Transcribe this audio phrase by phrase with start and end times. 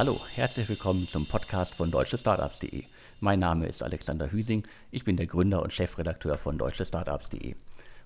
[0.00, 2.84] Hallo, herzlich willkommen zum Podcast von deutschestartups.de.
[3.20, 7.54] Mein Name ist Alexander Hüsing, ich bin der Gründer und Chefredakteur von deutschestartups.de.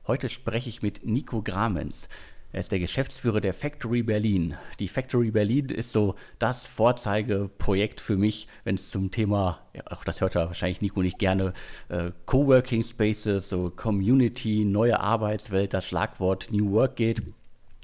[0.08, 2.08] Heute spreche ich mit Nico Gramens.
[2.50, 4.56] Er ist der Geschäftsführer der Factory Berlin.
[4.80, 10.02] Die Factory Berlin ist so das Vorzeigeprojekt für mich, wenn es zum Thema, ja, auch
[10.02, 11.52] das hört er wahrscheinlich Nico nicht gerne,
[11.90, 17.22] äh, Coworking Spaces, so Community, neue Arbeitswelt, das Schlagwort New Work geht.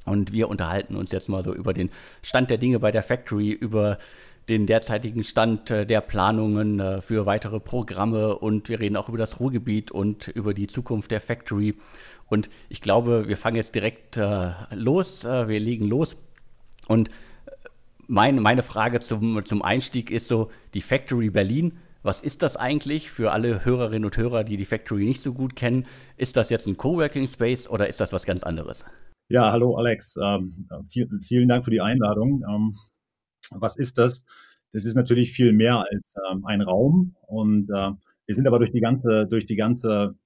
[0.07, 1.91] Und wir unterhalten uns jetzt mal so über den
[2.23, 3.99] Stand der Dinge bei der Factory, über
[4.51, 9.19] den derzeitigen Stand äh, der Planungen äh, für weitere Programme und wir reden auch über
[9.19, 11.77] das Ruhrgebiet und über die Zukunft der Factory.
[12.27, 16.17] Und ich glaube, wir fangen jetzt direkt äh, los, wir legen los.
[16.87, 17.11] Und
[18.07, 23.11] meine, meine Frage zum, zum Einstieg ist so, die Factory Berlin, was ist das eigentlich
[23.11, 25.87] für alle Hörerinnen und Hörer, die die Factory nicht so gut kennen?
[26.17, 28.85] Ist das jetzt ein Coworking Space oder ist das was ganz anderes?
[29.33, 30.17] Ja, hallo Alex.
[30.20, 32.42] Ähm, vielen, vielen Dank für die Einladung.
[32.50, 32.75] Ähm,
[33.53, 34.25] was ist das?
[34.73, 37.14] Das ist natürlich viel mehr als ähm, ein Raum.
[37.28, 37.92] Und äh,
[38.27, 40.17] wir sind aber durch die ganze, durch die ganze,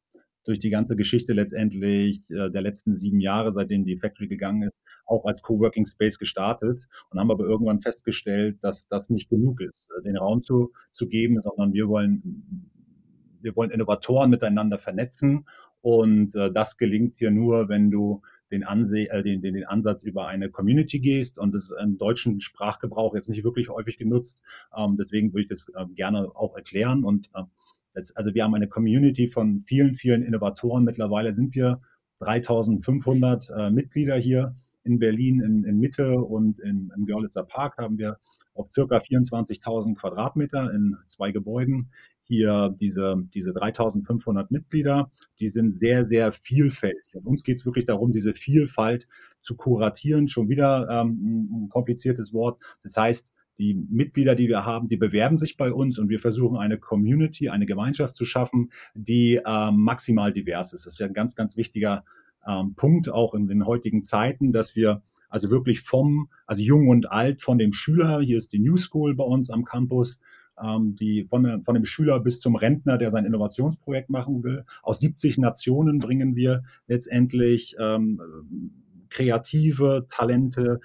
[0.44, 4.80] durch die ganze Geschichte letztendlich äh, der letzten sieben Jahre, seitdem die Factory gegangen ist,
[5.04, 9.86] auch als Coworking Space gestartet und haben aber irgendwann festgestellt, dass das nicht genug ist,
[9.98, 12.70] äh, den Raum zu, zu geben, sondern wir wollen,
[13.42, 15.44] wir wollen Innovatoren miteinander vernetzen.
[15.82, 18.22] Und äh, das gelingt hier nur, wenn du
[18.54, 21.98] den, Anse äh, den, den, den Ansatz über eine Community gehst und das ist im
[21.98, 24.40] deutschen Sprachgebrauch jetzt nicht wirklich häufig genutzt.
[24.76, 27.04] Ähm, deswegen würde ich das äh, gerne auch erklären.
[27.04, 27.42] Und äh,
[27.92, 30.84] das, also wir haben eine Community von vielen, vielen Innovatoren.
[30.84, 31.80] Mittlerweile sind wir
[32.20, 37.98] 3500 äh, Mitglieder hier in Berlin in, in Mitte und in, im Görlitzer Park haben
[37.98, 38.18] wir
[38.54, 41.90] auf circa 24.000 Quadratmeter in zwei Gebäuden
[42.24, 47.14] hier diese, diese 3500 Mitglieder, die sind sehr, sehr vielfältig.
[47.14, 49.06] Und uns geht es wirklich darum, diese Vielfalt
[49.40, 50.28] zu kuratieren.
[50.28, 52.60] Schon wieder ähm, ein kompliziertes Wort.
[52.82, 56.56] Das heißt, die Mitglieder, die wir haben, die bewerben sich bei uns und wir versuchen
[56.56, 60.86] eine Community, eine Gemeinschaft zu schaffen, die ähm, maximal divers ist.
[60.86, 62.04] Das ist ja ein ganz, ganz wichtiger
[62.46, 67.10] ähm, Punkt auch in den heutigen Zeiten, dass wir also wirklich vom, also jung und
[67.10, 70.20] alt, von dem Schüler, hier ist die New School bei uns am Campus,
[70.62, 74.64] ähm, die von, von dem Schüler bis zum Rentner, der sein Innovationsprojekt machen will.
[74.82, 78.20] Aus 70 Nationen bringen wir letztendlich ähm,
[79.10, 80.80] kreative Talente,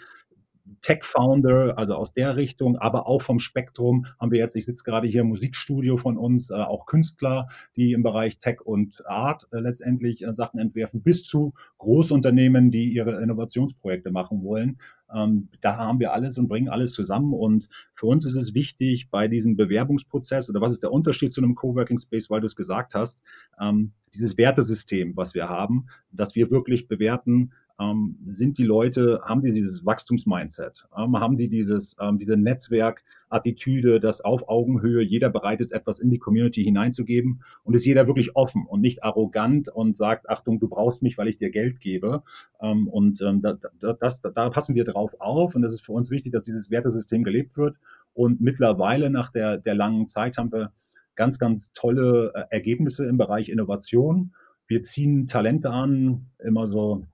[0.81, 5.07] Tech-Founder, also aus der Richtung, aber auch vom Spektrum haben wir jetzt, ich sitze gerade
[5.07, 9.59] hier im Musikstudio von uns, äh, auch Künstler, die im Bereich Tech und Art äh,
[9.59, 14.79] letztendlich äh, Sachen entwerfen, bis zu Großunternehmen, die ihre Innovationsprojekte machen wollen.
[15.13, 17.33] Ähm, da haben wir alles und bringen alles zusammen.
[17.33, 21.41] Und für uns ist es wichtig bei diesem Bewerbungsprozess oder was ist der Unterschied zu
[21.41, 23.21] einem Coworking Space, weil du es gesagt hast,
[23.59, 29.41] ähm, dieses Wertesystem, was wir haben, dass wir wirklich bewerten, ähm, sind die Leute, haben
[29.41, 35.61] die dieses Wachstumsmindset, ähm, haben die dieses, ähm, diese Netzwerkattitüde, dass auf Augenhöhe jeder bereit
[35.61, 39.97] ist, etwas in die Community hineinzugeben und ist jeder wirklich offen und nicht arrogant und
[39.97, 42.23] sagt, Achtung, du brauchst mich, weil ich dir Geld gebe.
[42.61, 45.93] Ähm, und ähm, da, da, das, da passen wir drauf auf und es ist für
[45.93, 47.77] uns wichtig, dass dieses Wertesystem gelebt wird.
[48.13, 50.73] Und mittlerweile nach der, der langen Zeit haben wir
[51.15, 54.33] ganz, ganz tolle äh, Ergebnisse im Bereich Innovation.
[54.67, 57.05] Wir ziehen Talente an, immer so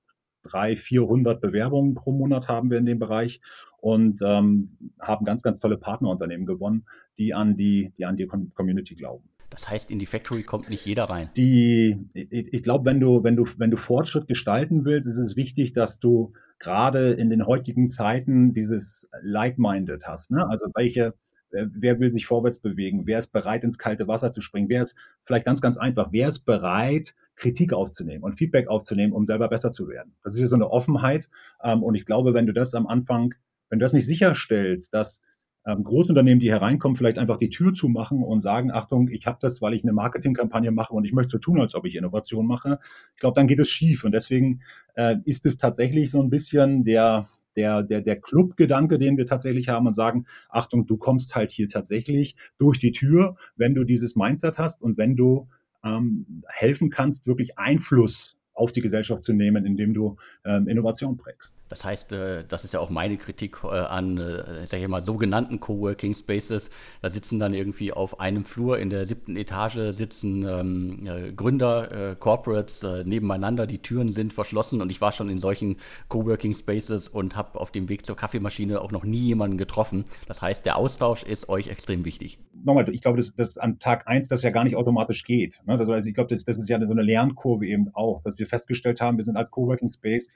[0.45, 3.41] 300, 400 Bewerbungen pro Monat haben wir in dem Bereich
[3.77, 6.85] und ähm, haben ganz, ganz tolle Partnerunternehmen gewonnen,
[7.17, 9.29] die an die, die an die Community glauben.
[9.49, 11.29] Das heißt, in die Factory kommt nicht jeder rein.
[11.37, 15.35] Die, ich, ich glaube, wenn du, wenn du, wenn du Fortschritt gestalten willst, ist es
[15.35, 20.31] wichtig, dass du gerade in den heutigen Zeiten dieses Like-Minded hast.
[20.31, 20.45] Ne?
[20.49, 21.13] Also welche,
[21.51, 23.03] wer will sich vorwärts bewegen?
[23.05, 24.69] Wer ist bereit, ins kalte Wasser zu springen?
[24.69, 29.25] Wer ist vielleicht ganz, ganz einfach, wer ist bereit, Kritik aufzunehmen und Feedback aufzunehmen, um
[29.25, 30.15] selber besser zu werden?
[30.23, 31.29] Das ist ja so eine Offenheit.
[31.63, 33.33] Ähm, und ich glaube, wenn du das am Anfang,
[33.69, 35.21] wenn du das nicht sicherstellst, dass
[35.65, 39.61] ähm, Großunternehmen, die hereinkommen, vielleicht einfach die Tür zumachen und sagen, Achtung, ich habe das,
[39.61, 42.79] weil ich eine Marketingkampagne mache und ich möchte so tun, als ob ich Innovation mache.
[43.15, 44.03] Ich glaube, dann geht es schief.
[44.03, 44.61] Und deswegen
[44.93, 49.69] äh, ist es tatsächlich so ein bisschen der, der, der, der Clubgedanke, den wir tatsächlich
[49.69, 54.15] haben und sagen, Achtung, du kommst halt hier tatsächlich durch die Tür, wenn du dieses
[54.15, 55.47] Mindset hast und wenn du
[55.85, 60.15] ähm, helfen kannst, wirklich Einfluss auf die Gesellschaft zu nehmen, indem du
[60.45, 61.55] ähm, Innovation prägst.
[61.69, 65.01] Das heißt, äh, das ist ja auch meine Kritik äh, an, äh, sag ich mal,
[65.01, 66.69] sogenannten Coworking Spaces.
[67.01, 72.11] Da sitzen dann irgendwie auf einem Flur in der siebten Etage sitzen ähm, äh, Gründer,
[72.11, 76.53] äh, Corporates äh, nebeneinander, die Türen sind verschlossen und ich war schon in solchen Coworking
[76.53, 80.05] Spaces und habe auf dem Weg zur Kaffeemaschine auch noch nie jemanden getroffen.
[80.27, 82.39] Das heißt, der Austausch ist euch extrem wichtig.
[82.63, 85.61] Nochmal, ich glaube, dass, dass an Tag eins das ja gar nicht automatisch geht.
[85.65, 85.77] Ne?
[85.77, 88.44] Das heißt, ich glaube, das, das ist ja so eine Lernkurve eben auch, dass wir
[88.45, 90.29] festgestellt haben, wir sind als Coworking Space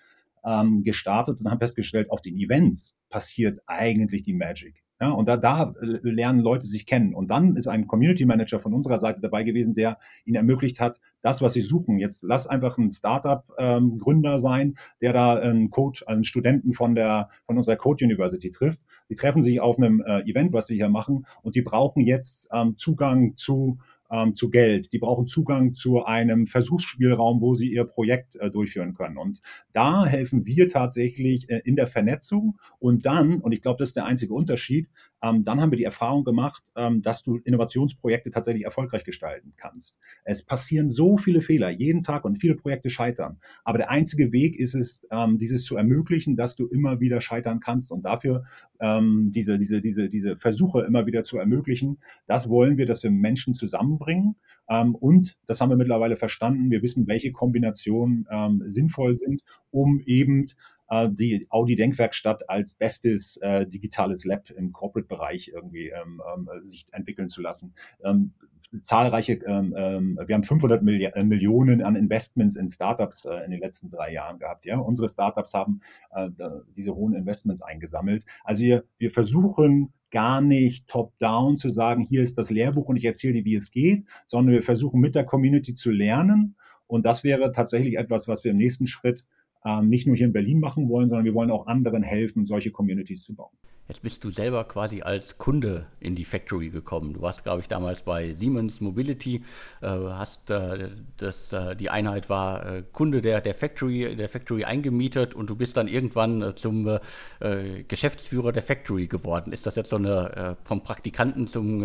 [0.45, 4.83] ähm, gestartet und haben festgestellt, auf den Events passiert eigentlich die Magic.
[5.01, 7.13] Ja, und da, da lernen Leute sich kennen.
[7.15, 11.00] Und dann ist ein Community Manager von unserer Seite dabei gewesen, der ihnen ermöglicht hat,
[11.21, 12.00] das, was sie suchen.
[12.00, 17.29] Jetzt lass einfach ein Startup-Gründer ähm, sein, der da einen Coach, einen Studenten von der,
[17.45, 18.81] von unserer Code University trifft.
[19.09, 22.50] Die treffen sich auf einem äh, Event, was wir hier machen, und die brauchen jetzt
[22.53, 23.79] ähm, Zugang zu
[24.11, 24.91] ähm, zu Geld.
[24.94, 29.17] Die brauchen Zugang zu einem Versuchsspielraum, wo sie ihr Projekt äh, durchführen können.
[29.17, 29.41] Und
[29.73, 32.59] da helfen wir tatsächlich äh, in der Vernetzung.
[32.79, 34.89] Und dann, und ich glaube, das ist der einzige Unterschied,
[35.21, 39.95] ähm, dann haben wir die Erfahrung gemacht, ähm, dass du Innovationsprojekte tatsächlich erfolgreich gestalten kannst.
[40.24, 43.39] Es passieren so viele Fehler jeden Tag und viele Projekte scheitern.
[43.63, 47.60] Aber der einzige Weg ist es, ähm, dieses zu ermöglichen, dass du immer wieder scheitern
[47.60, 48.45] kannst und dafür
[48.80, 52.00] ähm, diese, diese, diese, diese Versuche immer wieder zu ermöglichen.
[52.27, 54.36] Das wollen wir, dass wir Menschen zusammenbringen.
[54.69, 56.71] Ähm, und das haben wir mittlerweile verstanden.
[56.71, 60.45] Wir wissen, welche Kombinationen ähm, sinnvoll sind, um eben
[60.89, 66.86] äh, die Audi Denkwerkstatt als bestes äh, digitales Lab im Corporate-Bereich irgendwie ähm, ähm, sich
[66.91, 67.74] entwickeln zu lassen.
[68.03, 68.33] Ähm,
[68.81, 73.51] zahlreiche, ähm, ähm, wir haben 500 Milli äh, Millionen an Investments in Startups äh, in
[73.51, 74.65] den letzten drei Jahren gehabt.
[74.65, 75.81] Ja, unsere Startups haben
[76.13, 76.30] äh,
[76.75, 78.25] diese hohen Investments eingesammelt.
[78.44, 83.06] Also wir, wir versuchen gar nicht top-down zu sagen, hier ist das Lehrbuch und ich
[83.06, 86.56] erzähle dir, wie es geht, sondern wir versuchen mit der Community zu lernen.
[86.88, 89.24] Und das wäre tatsächlich etwas, was wir im nächsten Schritt
[89.65, 92.71] ähm, nicht nur hier in Berlin machen wollen, sondern wir wollen auch anderen helfen, solche
[92.71, 93.51] Communities zu bauen.
[93.89, 97.15] Jetzt bist du selber quasi als Kunde in die Factory gekommen.
[97.15, 99.44] Du warst, glaube ich, damals bei Siemens Mobility,
[99.81, 104.63] äh, hast äh, das, äh, die Einheit war äh, Kunde der, der Factory, der Factory
[104.63, 107.00] eingemietet und du bist dann irgendwann äh, zum
[107.39, 109.51] äh, Geschäftsführer der Factory geworden.
[109.51, 111.83] Ist das jetzt so eine vom Praktikanten zum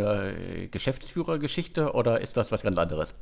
[0.70, 3.14] Geschäftsführer Geschichte oder ist das was ganz anderes?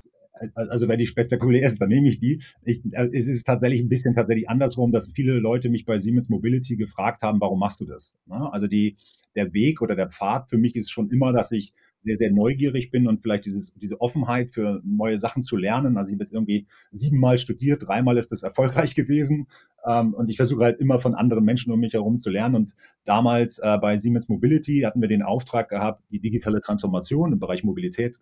[0.55, 2.43] Also wenn die spektakulär ist, dann nehme ich die.
[2.65, 6.29] Ich, äh, es ist tatsächlich ein bisschen tatsächlich andersrum, dass viele Leute mich bei Siemens
[6.29, 8.17] Mobility gefragt haben, warum machst du das?
[8.27, 8.53] Ne?
[8.53, 8.97] Also die,
[9.35, 11.73] der Weg oder der Pfad für mich ist schon immer, dass ich
[12.05, 15.97] sehr, sehr neugierig bin und vielleicht dieses, diese Offenheit für neue Sachen zu lernen.
[15.97, 19.47] Also ich habe jetzt irgendwie siebenmal studiert, dreimal ist das erfolgreich gewesen.
[19.87, 22.56] Ähm, und ich versuche halt immer von anderen Menschen um mich herum zu lernen.
[22.56, 22.75] Und
[23.05, 27.62] damals äh, bei Siemens Mobility hatten wir den Auftrag gehabt, die digitale Transformation im Bereich
[27.62, 28.17] Mobilität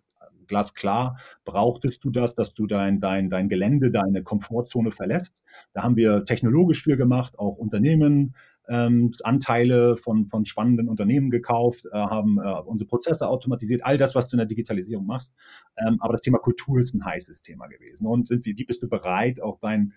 [0.51, 5.41] glasklar, brauchtest du das, dass du dein, dein, dein Gelände, deine Komfortzone verlässt.
[5.73, 8.35] Da haben wir technologisch viel gemacht, auch Unternehmen,
[8.67, 14.13] ähm, Anteile von, von spannenden Unternehmen gekauft, äh, haben äh, unsere Prozesse automatisiert, all das,
[14.13, 15.33] was du in der Digitalisierung machst.
[15.77, 18.05] Ähm, aber das Thema Kultur ist ein heißes Thema gewesen.
[18.05, 19.93] Und sind, wie, wie bist du bereit, auch dein,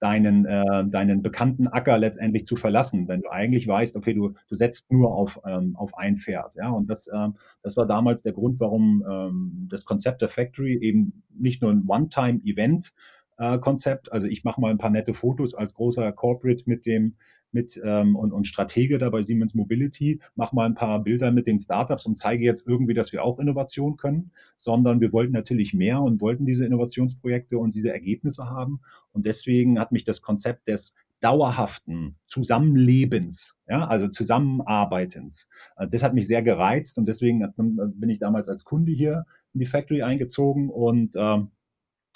[0.00, 4.56] deinen, äh, deinen bekannten Acker letztendlich zu verlassen, wenn du eigentlich weißt, okay, du, du
[4.56, 6.54] setzt nur auf, ähm, auf ein Pferd.
[6.56, 6.70] Ja?
[6.70, 11.22] Und das, ähm, das war damals der Grund, warum ähm, das Konzept der Factory eben
[11.38, 12.92] nicht nur ein One-Time-Event
[13.36, 14.10] äh, Konzept.
[14.10, 17.16] Also ich mache mal ein paar nette Fotos als großer Corporate mit dem
[17.52, 21.46] mit ähm, und, und Stratege da bei Siemens Mobility, mache mal ein paar Bilder mit
[21.46, 25.74] den Startups und zeige jetzt irgendwie, dass wir auch Innovation können, sondern wir wollten natürlich
[25.74, 28.80] mehr und wollten diese Innovationsprojekte und diese Ergebnisse haben.
[29.12, 35.48] Und deswegen hat mich das Konzept des dauerhaften Zusammenlebens, ja, also Zusammenarbeitens.
[35.76, 39.60] Äh, das hat mich sehr gereizt und deswegen bin ich damals als Kunde hier in
[39.60, 41.38] die Factory eingezogen und äh,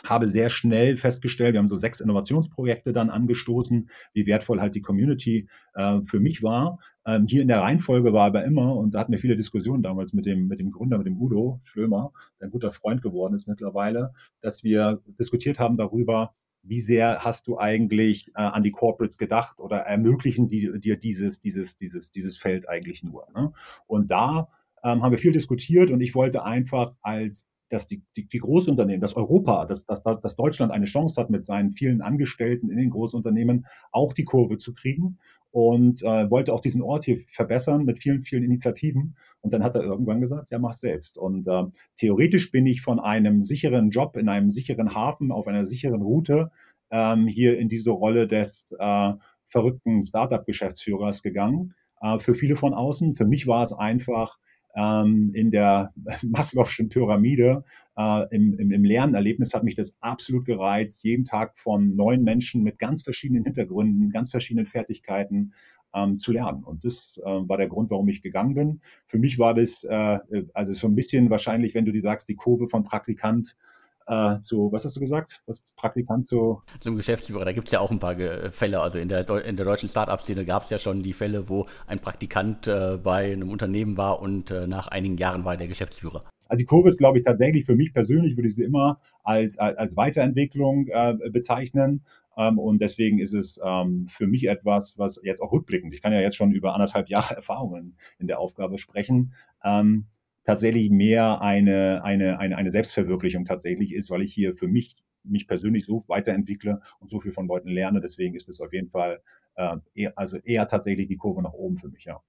[0.04, 4.82] habe sehr schnell festgestellt, wir haben so sechs Innovationsprojekte dann angestoßen, wie wertvoll halt die
[4.82, 6.78] Community äh, für mich war.
[7.06, 10.12] Ähm, hier in der Reihenfolge war aber immer, und da hatten wir viele Diskussionen damals
[10.12, 13.48] mit dem, mit dem Gründer, mit dem Udo Schlömer, der ein guter Freund geworden ist
[13.48, 16.34] mittlerweile, dass wir diskutiert haben darüber,
[16.64, 21.40] wie sehr hast du eigentlich äh, an die Corporates gedacht oder ermöglichen die dir dieses,
[21.40, 23.26] dieses, dieses, dieses Feld eigentlich nur?
[23.34, 23.52] Ne?
[23.86, 24.48] Und da
[24.82, 29.00] ähm, haben wir viel diskutiert und ich wollte einfach als dass die, die, die Großunternehmen,
[29.00, 32.90] dass Europa, dass, dass, dass Deutschland eine Chance hat, mit seinen vielen Angestellten in den
[32.90, 35.18] Großunternehmen auch die Kurve zu kriegen
[35.50, 39.16] und äh, wollte auch diesen Ort hier verbessern mit vielen, vielen Initiativen.
[39.40, 41.16] Und dann hat er irgendwann gesagt, ja, mach selbst.
[41.16, 41.62] Und äh,
[41.96, 46.50] theoretisch bin ich von einem sicheren Job in einem sicheren Hafen auf einer sicheren Route
[46.90, 49.12] ähm, hier in diese Rolle des äh,
[49.46, 51.74] verrückten Startup-Geschäftsführers gegangen.
[52.00, 53.14] Äh, für viele von außen.
[53.14, 54.38] Für mich war es einfach
[54.74, 57.64] ähm, in der Maslow'schen Pyramide,
[57.96, 62.62] äh, im, im, im Lernerlebnis hat mich das absolut gereizt, jeden Tag von neuen Menschen
[62.62, 65.54] mit ganz verschiedenen Hintergründen, ganz verschiedenen Fertigkeiten
[65.94, 66.64] ähm, zu lernen.
[66.64, 68.80] Und das äh, war der Grund, warum ich gegangen bin.
[69.06, 70.18] Für mich war das äh,
[70.52, 73.56] also so ein bisschen wahrscheinlich, wenn du die sagst, die Kurve von Praktikant
[74.06, 75.42] äh, zu, was hast du gesagt?
[75.46, 76.62] Was Praktikant zu.
[76.80, 78.16] Zum Geschäftsführer, da gibt es ja auch ein paar
[78.50, 78.80] Fälle.
[78.80, 82.00] Also in der, in der deutschen Start-up-Szene gab es ja schon die Fälle, wo ein
[82.00, 86.24] Praktikant äh, bei einem Unternehmen war und äh, nach einigen Jahren war er der Geschäftsführer.
[86.48, 89.58] Also die Kurve ist, glaube ich, tatsächlich für mich persönlich, würde ich sie immer als,
[89.58, 92.04] als, als Weiterentwicklung äh, bezeichnen.
[92.36, 96.12] Ähm, und deswegen ist es ähm, für mich etwas, was jetzt auch rückblickend, ich kann
[96.12, 99.34] ja jetzt schon über anderthalb Jahre Erfahrungen in der Aufgabe sprechen,
[99.64, 100.06] ähm,
[100.44, 105.48] tatsächlich mehr eine, eine, eine, eine Selbstverwirklichung tatsächlich ist, weil ich hier für mich mich
[105.48, 108.00] persönlich so weiterentwickle und so viel von Leuten lerne.
[108.00, 109.22] Deswegen ist es auf jeden Fall
[109.56, 112.20] äh, eher, also eher tatsächlich die Kurve nach oben für mich, ja.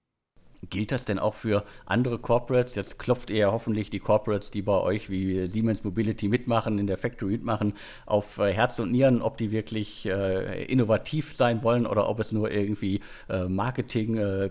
[0.69, 2.75] Gilt das denn auch für andere Corporates?
[2.75, 6.87] Jetzt klopft ihr ja hoffentlich die Corporates, die bei euch wie Siemens Mobility mitmachen, in
[6.87, 7.73] der Factory mitmachen,
[8.05, 12.31] auf äh, Herz und Nieren, ob die wirklich äh, innovativ sein wollen oder ob es
[12.31, 14.49] nur irgendwie äh, Marketing, äh,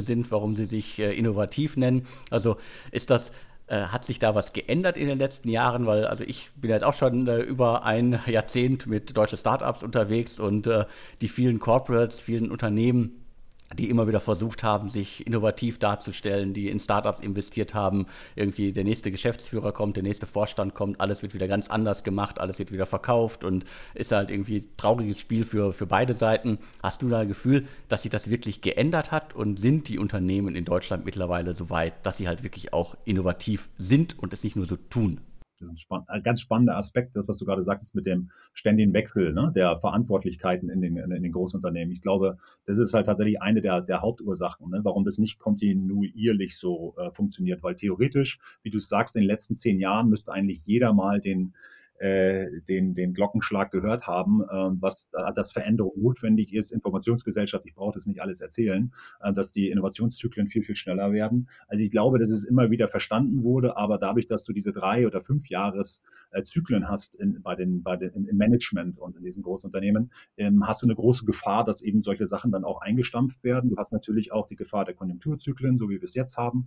[0.00, 2.06] sind, warum sie sich äh, innovativ nennen.
[2.30, 2.56] Also
[2.90, 3.32] ist das
[3.70, 5.84] hat sich da was geändert in den letzten Jahren?
[5.84, 10.40] Weil also ich bin jetzt auch schon äh, über ein Jahrzehnt mit deutschen Startups unterwegs
[10.40, 10.86] und äh,
[11.20, 13.27] die vielen Corporates, vielen Unternehmen
[13.74, 18.06] die immer wieder versucht haben, sich innovativ darzustellen, die in Startups investiert haben.
[18.34, 22.38] Irgendwie der nächste Geschäftsführer kommt, der nächste Vorstand kommt, alles wird wieder ganz anders gemacht,
[22.38, 26.58] alles wird wieder verkauft und ist halt irgendwie ein trauriges Spiel für, für beide Seiten.
[26.82, 30.56] Hast du da ein Gefühl, dass sich das wirklich geändert hat und sind die Unternehmen
[30.56, 34.56] in Deutschland mittlerweile so weit, dass sie halt wirklich auch innovativ sind und es nicht
[34.56, 35.20] nur so tun?
[35.60, 38.30] Das ist ein, spann ein, ganz spannender Aspekt, das, was du gerade sagtest mit dem
[38.52, 41.92] ständigen Wechsel ne, der Verantwortlichkeiten in den, in, den Großunternehmen.
[41.92, 46.56] Ich glaube, das ist halt tatsächlich eine der, der Hauptursachen, ne, warum das nicht kontinuierlich
[46.56, 47.62] so äh, funktioniert.
[47.62, 51.48] Weil theoretisch, wie du sagst, in den letzten zehn Jahren müsste eigentlich jeder mal den
[51.48, 56.70] äh, den, den Glockenschlag gehört haben, äh, was da, dass Veränderung notwendig ist.
[56.70, 61.48] Informationsgesellschaft, ich brauche das nicht alles erzählen, äh, dass die Innovationszyklen viel, viel schneller werden.
[61.66, 65.06] Also ich glaube, dass es immer wieder verstanden wurde, aber dadurch, dass du diese drei
[65.06, 69.42] oder fünf Jahreszyklen äh, hast in, bei den, bei den, im Management und in diesen
[69.42, 73.70] Großunternehmen, ähm, hast du eine große Gefahr, dass eben solche Sachen dann auch eingestampft werden.
[73.70, 76.66] Du hast natürlich auch die Gefahr der Konjunkturzyklen, so wie wir es jetzt haben.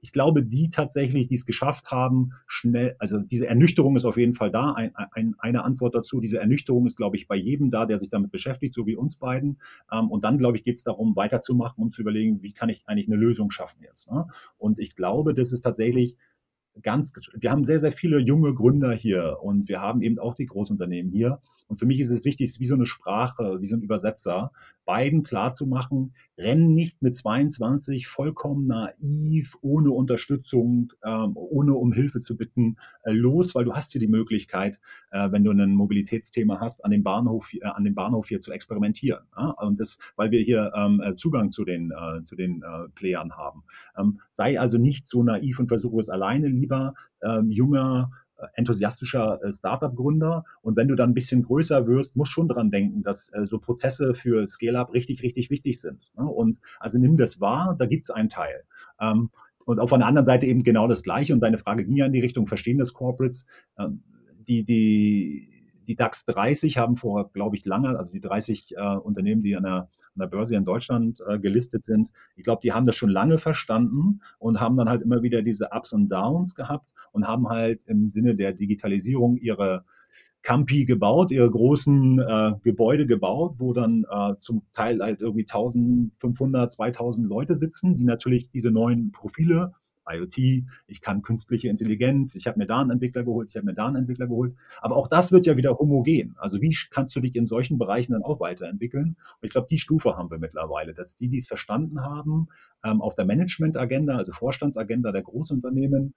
[0.00, 4.34] Ich glaube, die tatsächlich, die es geschafft haben, schnell, also diese Ernüchterung ist auf jeden
[4.34, 4.72] Fall da.
[4.72, 6.20] Ein, ein, eine Antwort dazu.
[6.20, 9.16] Diese Ernüchterung ist, glaube ich, bei jedem da, der sich damit beschäftigt, so wie uns
[9.16, 9.60] beiden.
[9.92, 12.82] Ähm, und dann, glaube ich, geht es darum, weiterzumachen und zu überlegen, wie kann ich
[12.86, 14.10] eigentlich eine Lösung schaffen jetzt.
[14.10, 14.26] Ne?
[14.58, 16.16] Und ich glaube, das ist tatsächlich
[16.82, 20.46] ganz, wir haben sehr, sehr viele junge Gründer hier und wir haben eben auch die
[20.46, 21.40] Großunternehmen hier.
[21.70, 24.50] Und für mich ist es wichtig, wie so eine Sprache, wie so ein Übersetzer,
[24.84, 32.36] beiden klarzumachen, rennen nicht mit 22 vollkommen naiv, ohne Unterstützung, ähm, ohne um Hilfe zu
[32.36, 34.80] bitten, äh, los, weil du hast hier die Möglichkeit,
[35.12, 38.50] äh, wenn du ein Mobilitätsthema hast, an dem Bahnhof, äh, an dem Bahnhof hier zu
[38.50, 39.22] experimentieren.
[39.36, 39.50] Ja?
[39.50, 43.36] Und das, weil wir hier ähm, äh, Zugang zu den, äh, zu den äh, Playern
[43.36, 43.62] haben.
[43.96, 48.10] Ähm, sei also nicht so naiv und versuche es alleine, lieber ähm, junger,
[48.54, 50.44] enthusiastischer äh, Startup-Gründer.
[50.62, 53.58] Und wenn du dann ein bisschen größer wirst, musst schon dran denken, dass äh, so
[53.58, 56.10] Prozesse für Scale-Up richtig, richtig wichtig sind.
[56.16, 56.24] Ne?
[56.24, 58.64] Und also nimm das wahr, da gibt es einen Teil.
[59.00, 59.30] Ähm,
[59.64, 61.32] und auf der anderen Seite eben genau das Gleiche.
[61.32, 63.46] Und deine Frage ging ja in die Richtung, verstehen das Corporates?
[63.78, 64.02] Ähm,
[64.48, 65.48] die, die,
[65.86, 69.62] die DAX 30 haben vor, glaube ich, lange, also die 30 äh, Unternehmen, die an
[69.62, 69.88] der
[70.20, 72.10] der Börse in Deutschland äh, gelistet sind.
[72.36, 75.70] Ich glaube, die haben das schon lange verstanden und haben dann halt immer wieder diese
[75.72, 79.84] Ups und Downs gehabt und haben halt im Sinne der Digitalisierung ihre
[80.42, 86.72] Campi gebaut, ihre großen äh, Gebäude gebaut, wo dann äh, zum Teil halt irgendwie 1500,
[86.72, 89.74] 2000 Leute sitzen, die natürlich diese neuen Profile
[90.10, 93.74] IoT, ich kann künstliche Intelligenz, ich habe mir da einen Entwickler geholt, ich habe mir
[93.74, 94.54] da einen Entwickler geholt.
[94.80, 96.34] Aber auch das wird ja wieder homogen.
[96.38, 99.16] Also wie kannst du dich in solchen Bereichen dann auch weiterentwickeln?
[99.40, 102.48] Und ich glaube, die Stufe haben wir mittlerweile, dass die, die es verstanden haben,
[102.84, 106.14] ähm, auf der Management-Agenda, also Vorstandsagenda der Großunternehmen,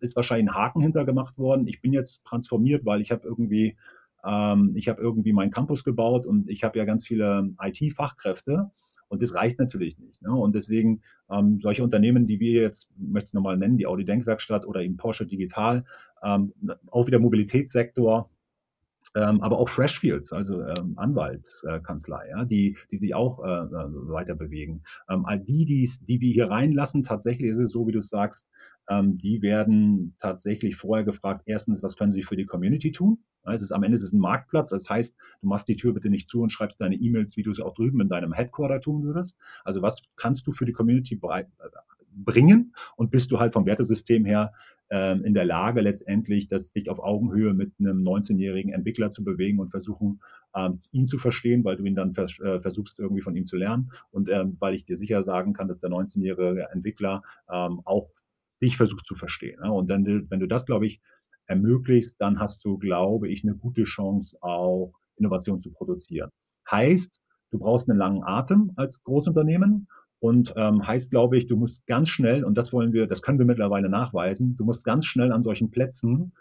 [0.00, 1.68] ist wahrscheinlich ein Haken hintergemacht worden.
[1.68, 3.76] Ich bin jetzt transformiert, weil ich habe irgendwie
[4.24, 8.70] ähm, ich habe irgendwie meinen Campus gebaut und ich habe ja ganz viele IT-Fachkräfte
[9.08, 10.20] und das reicht natürlich nicht.
[10.22, 10.30] Ne?
[10.30, 14.66] Und deswegen ähm, solche Unternehmen, die wir jetzt, möchte ich nochmal nennen, die Audi Denkwerkstatt
[14.66, 15.84] oder eben Porsche Digital,
[16.22, 16.52] ähm,
[16.90, 18.30] auch wieder Mobilitätssektor,
[19.14, 24.34] ähm, aber auch Freshfields, also ähm, Anwaltskanzlei, ja, die, die sich auch äh, äh weiter
[24.34, 24.82] bewegen.
[25.08, 28.48] Ähm, all die, die's, die wir hier reinlassen, tatsächlich ist es so, wie du sagst,
[28.88, 33.18] ähm, die werden tatsächlich vorher gefragt, erstens, was können sie für die Community tun?
[33.54, 34.70] Es ist am Ende ist es ein Marktplatz.
[34.70, 37.50] Das heißt, du machst die Tür bitte nicht zu und schreibst deine E-Mails, wie du
[37.50, 39.36] es auch drüben in deinem Headquarter tun würdest.
[39.64, 41.18] Also was kannst du für die Community
[42.16, 44.52] bringen und bist du halt vom Wertesystem her
[44.88, 49.58] ähm, in der Lage letztendlich, das dich auf Augenhöhe mit einem 19-jährigen Entwickler zu bewegen
[49.58, 50.20] und versuchen,
[50.54, 53.56] ähm, ihn zu verstehen, weil du ihn dann vers äh, versuchst, irgendwie von ihm zu
[53.56, 53.90] lernen.
[54.10, 58.10] Und ähm, weil ich dir sicher sagen kann, dass der 19-jährige Entwickler auch
[58.62, 59.60] dich versucht zu verstehen.
[59.60, 59.70] Ne?
[59.70, 61.00] Und dann, wenn du das, glaube ich,
[61.46, 66.30] ermöglichst, dann hast du, glaube ich, eine gute Chance, auch Innovation zu produzieren.
[66.70, 69.88] Heißt, du brauchst einen langen Atem als Großunternehmen
[70.18, 73.38] und ähm, heißt, glaube ich, du musst ganz schnell, und das wollen wir, das können
[73.38, 76.32] wir mittlerweile nachweisen, du musst ganz schnell an solchen Plätzen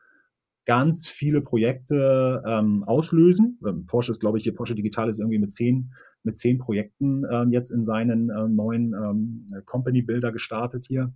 [0.65, 3.59] ganz viele Projekte ähm, auslösen.
[3.65, 5.93] Ähm, Porsche ist, glaube ich, hier Porsche Digital ist irgendwie mit zehn,
[6.23, 11.13] mit zehn Projekten ähm, jetzt in seinen äh, neuen ähm, Company Builder gestartet hier.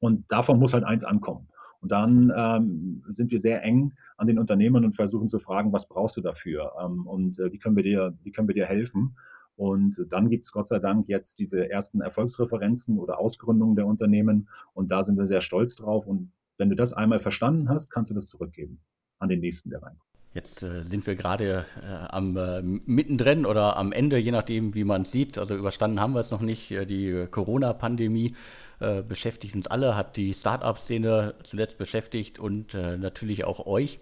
[0.00, 1.48] Und davon muss halt eins ankommen.
[1.82, 5.88] Und dann ähm, sind wir sehr eng an den Unternehmen und versuchen zu fragen, was
[5.88, 9.16] brauchst du dafür ähm, und äh, wie können wir dir, wie können wir dir helfen?
[9.56, 14.48] Und dann gibt es Gott sei Dank jetzt diese ersten Erfolgsreferenzen oder Ausgründungen der Unternehmen.
[14.72, 16.06] Und da sind wir sehr stolz drauf.
[16.06, 18.80] Und wenn du das einmal verstanden hast, kannst du das zurückgeben
[19.18, 20.11] an den nächsten, der reinkommt.
[20.34, 24.84] Jetzt äh, sind wir gerade äh, am äh, mittendrin oder am Ende, je nachdem, wie
[24.84, 25.36] man es sieht.
[25.36, 26.70] Also überstanden haben wir es noch nicht.
[26.70, 28.34] Äh, die Corona-Pandemie
[28.80, 34.00] äh, beschäftigt uns alle, hat die Start-up-Szene zuletzt beschäftigt und äh, natürlich auch euch.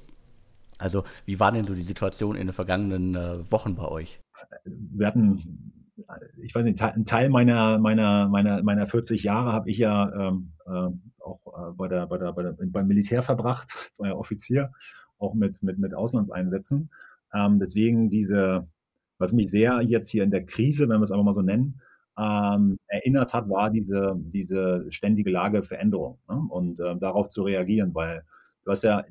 [0.79, 3.15] Also wie war denn so die Situation in den vergangenen
[3.51, 4.19] Wochen bei euch?
[4.65, 5.75] Wir hatten
[6.39, 10.53] ich weiß nicht, ein Teil meiner, meiner, meiner, meiner 40 Jahre habe ich ja ähm,
[10.67, 10.89] äh,
[11.23, 14.73] auch äh, bei der, bei der, bei der, beim Militär verbracht, war ja Offizier,
[15.21, 16.91] auch mit, mit, mit Auslandseinsätzen.
[17.33, 18.67] Ähm, deswegen diese,
[19.19, 21.81] was mich sehr jetzt hier in der Krise, wenn wir es einfach mal so nennen,
[22.19, 26.43] ähm, erinnert hat, war diese, diese ständige Lageveränderung ne?
[26.49, 28.25] und äh, darauf zu reagieren, weil
[28.65, 29.05] du hast ja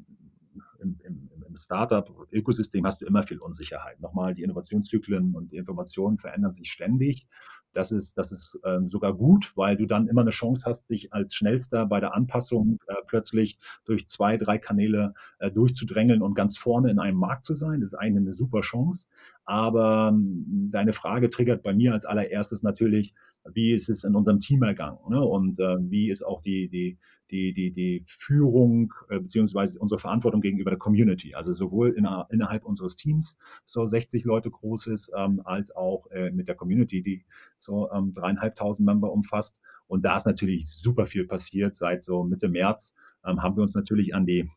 [0.79, 3.99] im, im, im Startup-Ökosystem hast du immer viel Unsicherheit.
[3.99, 7.27] Nochmal, die Innovationszyklen und die Informationen verändern sich ständig.
[7.73, 11.13] Das ist, das ist ähm, sogar gut, weil du dann immer eine Chance hast, dich
[11.13, 16.57] als schnellster bei der Anpassung äh, plötzlich durch zwei, drei Kanäle äh, durchzudrängeln und ganz
[16.57, 17.81] vorne in einem Markt zu sein.
[17.81, 19.07] Das ist eigentlich eine super Chance.
[19.45, 23.13] Aber ähm, deine Frage triggert bei mir als allererstes natürlich,
[23.53, 25.23] wie ist es in unserem Team ergangen ne?
[25.23, 26.97] und äh, wie ist auch die, die,
[27.31, 32.65] die, die, die Führung äh, beziehungsweise unsere Verantwortung gegenüber der Community, also sowohl in, innerhalb
[32.65, 37.25] unseres Teams, so 60 Leute groß ist, ähm, als auch äh, mit der Community, die
[37.57, 39.59] so ähm, dreieinhalbtausend Member umfasst.
[39.87, 41.75] Und da ist natürlich super viel passiert.
[41.75, 42.93] Seit so Mitte März
[43.25, 44.49] ähm, haben wir uns natürlich an die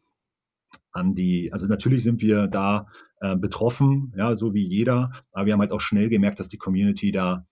[0.92, 2.86] an die, also natürlich sind wir da
[3.20, 6.58] äh, betroffen, ja, so wie jeder, aber wir haben halt auch schnell gemerkt, dass die
[6.58, 7.46] Community da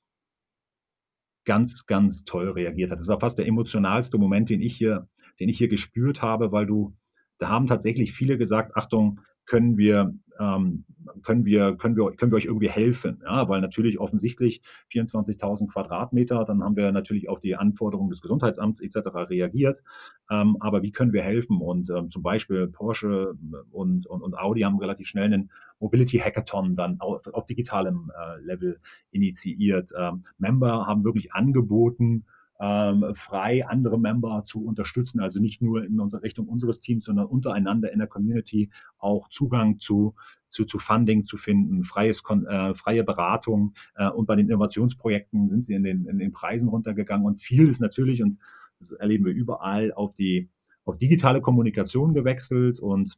[1.45, 3.01] ganz, ganz toll reagiert hat.
[3.01, 6.67] Das war fast der emotionalste Moment, den ich hier, den ich hier gespürt habe, weil
[6.67, 6.95] du,
[7.39, 10.85] da haben tatsächlich viele gesagt, Achtung, können wir, ähm,
[11.23, 13.21] können wir, können wir, können wir euch irgendwie helfen?
[13.25, 18.81] Ja, weil natürlich offensichtlich 24.000 Quadratmeter, dann haben wir natürlich auf die Anforderungen des Gesundheitsamts
[18.81, 19.09] etc.
[19.29, 19.83] reagiert.
[20.31, 21.61] Ähm, aber wie können wir helfen?
[21.61, 23.35] Und ähm, zum Beispiel Porsche
[23.71, 28.41] und, und, und Audi haben relativ schnell einen Mobility Hackathon dann auf, auf digitalem äh,
[28.41, 28.79] Level
[29.11, 29.91] initiiert.
[29.99, 32.25] Ähm, Member haben wirklich angeboten,
[32.61, 37.27] ähm, frei andere Member zu unterstützen, also nicht nur in unserer Richtung unseres Teams, sondern
[37.27, 40.15] untereinander in der Community auch Zugang zu
[40.51, 43.75] zu, zu Funding zu finden, freies, äh, freie Beratung.
[43.95, 47.25] Äh, und bei den Innovationsprojekten sind sie in den, in den Preisen runtergegangen.
[47.25, 48.39] Und viel ist natürlich, und
[48.81, 50.51] das erleben wir überall, auf die
[50.85, 52.81] auf digitale Kommunikation gewechselt.
[52.81, 53.17] Und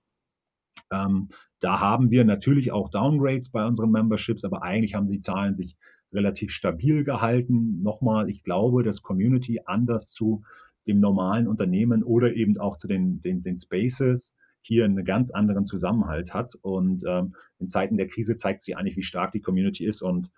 [0.91, 1.29] ähm,
[1.61, 5.77] da haben wir natürlich auch Downgrades bei unseren Memberships, aber eigentlich haben die Zahlen sich
[6.13, 7.83] relativ stabil gehalten.
[7.83, 10.43] Nochmal, ich glaube, dass Community anders zu
[10.87, 15.67] dem normalen Unternehmen oder eben auch zu den, den, den Spaces hier einen ganz anderen
[15.67, 16.55] Zusammenhalt hat.
[16.63, 20.03] Und ähm, in Zeiten der Krise zeigt sich eigentlich, wie stark die Community ist.
[20.03, 20.31] Und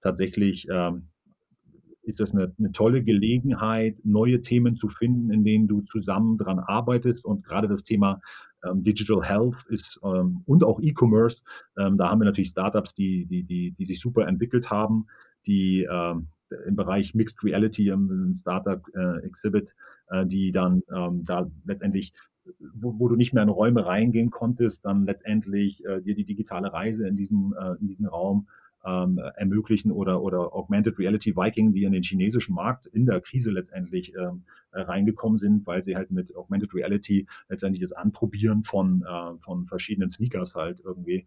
[0.00, 1.08] tatsächlich ähm,
[2.02, 6.58] ist das eine, eine tolle Gelegenheit, neue Themen zu finden, in denen du zusammen dran
[6.58, 7.24] arbeitest.
[7.24, 8.20] Und gerade das Thema
[8.74, 11.42] Digital Health ist ähm, und auch E-Commerce,
[11.78, 15.06] ähm, da haben wir natürlich Startups, die, die, die, die sich super entwickelt haben,
[15.46, 16.28] die ähm,
[16.66, 19.74] im Bereich Mixed Reality, im Startup äh, Exhibit,
[20.08, 22.12] äh, die dann ähm, da letztendlich
[22.74, 26.72] wo, wo, du nicht mehr in Räume reingehen konntest, dann letztendlich äh, dir die digitale
[26.72, 28.48] Reise in diesem, äh, in diesem Raum
[28.84, 33.50] ähm, ermöglichen oder, oder Augmented Reality Viking, die in den chinesischen Markt in der Krise
[33.50, 39.02] letztendlich ähm, äh, reingekommen sind, weil sie halt mit Augmented Reality letztendlich das Anprobieren von,
[39.02, 41.26] äh, von verschiedenen Sneakers halt irgendwie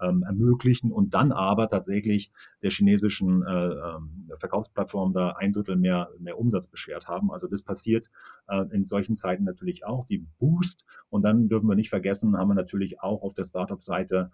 [0.00, 2.30] ähm, ermöglichen und dann aber tatsächlich
[2.62, 7.30] der chinesischen äh, ähm, Verkaufsplattform da ein Drittel mehr, mehr Umsatz beschert haben.
[7.30, 8.10] Also das passiert
[8.48, 10.84] äh, in solchen Zeiten natürlich auch, die Boost.
[11.08, 14.30] Und dann dürfen wir nicht vergessen, haben wir natürlich auch auf der Startup-Seite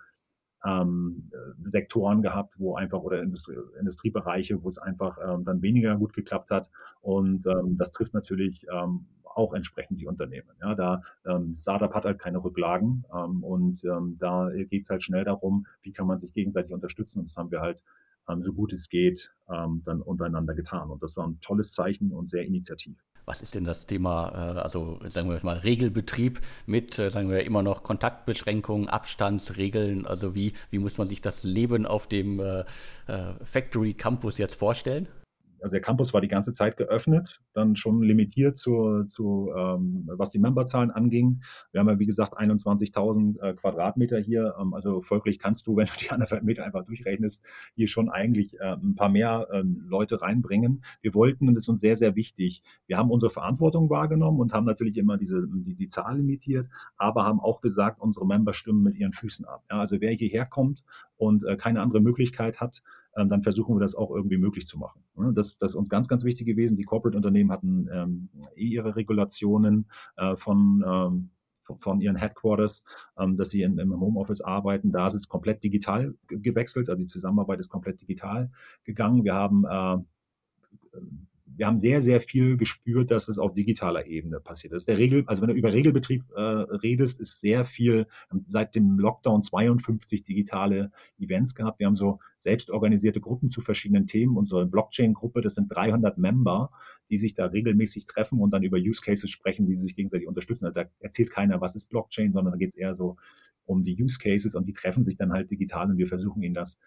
[0.64, 1.30] ähm,
[1.64, 6.50] Sektoren gehabt, wo einfach oder Industrie, Industriebereiche, wo es einfach ähm, dann weniger gut geklappt
[6.50, 6.70] hat.
[7.00, 10.50] Und ähm, das trifft natürlich ähm, auch entsprechend die Unternehmen.
[10.60, 15.02] Ja, da ähm, Startup hat halt keine Rücklagen ähm, und ähm, da geht es halt
[15.02, 17.20] schnell darum, wie kann man sich gegenseitig unterstützen.
[17.20, 17.82] Und das haben wir halt
[18.28, 20.90] ähm, so gut es geht ähm, dann untereinander getan.
[20.90, 22.96] Und das war ein tolles Zeichen und sehr initiativ.
[23.24, 27.44] Was ist denn das Thema, äh, also sagen wir mal Regelbetrieb mit, äh, sagen wir
[27.44, 30.06] immer noch Kontaktbeschränkungen, Abstandsregeln?
[30.06, 32.64] Also wie, wie muss man sich das Leben auf dem äh,
[33.44, 35.08] Factory Campus jetzt vorstellen?
[35.62, 40.30] Also der Campus war die ganze Zeit geöffnet, dann schon limitiert zu, zu ähm, was
[40.30, 41.42] die Memberzahlen anging.
[41.70, 44.54] Wir haben ja, wie gesagt, 21.000 äh, Quadratmeter hier.
[44.60, 47.44] Ähm, also folglich kannst du, wenn du die anderthalb Meter einfach durchrechnest,
[47.74, 50.84] hier schon eigentlich äh, ein paar mehr ähm, Leute reinbringen.
[51.00, 54.52] Wir wollten, und das ist uns sehr, sehr wichtig, wir haben unsere Verantwortung wahrgenommen und
[54.52, 58.82] haben natürlich immer diese, die, die Zahl limitiert, aber haben auch gesagt, unsere Member stimmen
[58.82, 59.64] mit ihren Füßen ab.
[59.70, 60.82] Ja, also wer hierher kommt
[61.16, 62.82] und äh, keine andere Möglichkeit hat,
[63.14, 65.02] dann versuchen wir das auch irgendwie möglich zu machen.
[65.16, 65.32] Ne?
[65.34, 66.76] Das, das ist uns ganz, ganz wichtig gewesen.
[66.76, 71.30] Die Corporate-Unternehmen hatten ähm, eh ihre Regulationen äh, von, ähm,
[71.80, 72.82] von ihren Headquarters,
[73.18, 74.92] ähm, dass sie im Homeoffice arbeiten.
[74.92, 78.50] Da ist es komplett digital gewechselt, also die Zusammenarbeit ist komplett digital
[78.84, 79.24] gegangen.
[79.24, 79.98] Wir haben äh,
[81.56, 84.88] wir haben sehr, sehr viel gespürt, dass es auf digitaler Ebene passiert ist.
[84.88, 88.98] Der Regel, also wenn du über Regelbetrieb äh, redest, ist sehr viel ähm, seit dem
[88.98, 91.78] Lockdown 52 digitale Events gehabt.
[91.78, 94.36] Wir haben so selbstorganisierte Gruppen zu verschiedenen Themen.
[94.36, 96.70] Unsere Blockchain-Gruppe, das sind 300 Member,
[97.10, 100.28] die sich da regelmäßig treffen und dann über Use Cases sprechen, wie sie sich gegenseitig
[100.28, 100.66] unterstützen.
[100.66, 103.16] Also da erzählt keiner, was ist Blockchain, sondern da geht es eher so
[103.64, 106.54] um die Use Cases und die treffen sich dann halt digital und wir versuchen ihnen
[106.54, 106.78] das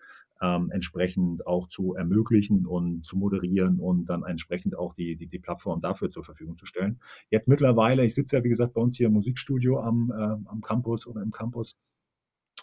[0.41, 5.39] ähm, entsprechend auch zu ermöglichen und zu moderieren und dann entsprechend auch die, die, die
[5.39, 6.99] Plattform dafür zur Verfügung zu stellen.
[7.29, 10.61] Jetzt mittlerweile, ich sitze ja wie gesagt bei uns hier im Musikstudio am, äh, am
[10.61, 11.77] Campus oder im Campus,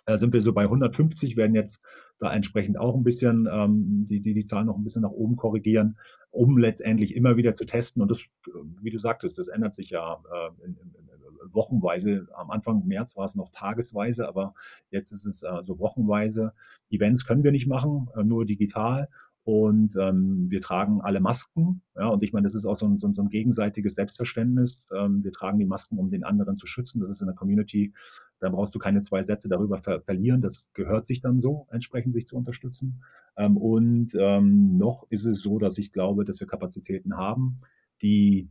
[0.07, 1.81] äh, sind wir so bei 150, werden jetzt
[2.19, 5.37] da entsprechend auch ein bisschen ähm, die, die, die Zahlen noch ein bisschen nach oben
[5.37, 5.97] korrigieren,
[6.31, 8.03] um letztendlich immer wieder zu testen.
[8.03, 8.25] Und das,
[8.81, 11.12] wie du sagtest, das ändert sich ja äh, in, in
[11.51, 12.29] wochenweise.
[12.35, 14.55] Am Anfang März war es noch tagesweise, aber
[14.91, 16.53] jetzt ist es äh, so wochenweise.
[16.91, 19.09] Events können wir nicht machen, äh, nur digital.
[19.45, 21.83] Und ähm, wir tragen alle Masken.
[21.97, 24.85] Ja, und ich meine, das ist auch so ein, so ein, so ein gegenseitiges Selbstverständnis.
[24.97, 27.01] Ähm, wir tragen die Masken, um den anderen zu schützen.
[27.01, 27.93] Das ist in der Community,
[28.39, 30.43] da brauchst du keine zwei Sätze darüber ver verlieren.
[30.43, 33.03] Das gehört sich dann so, entsprechend sich zu unterstützen.
[33.37, 37.61] Ähm, und ähm, noch ist es so, dass ich glaube, dass wir Kapazitäten haben,
[38.01, 38.49] die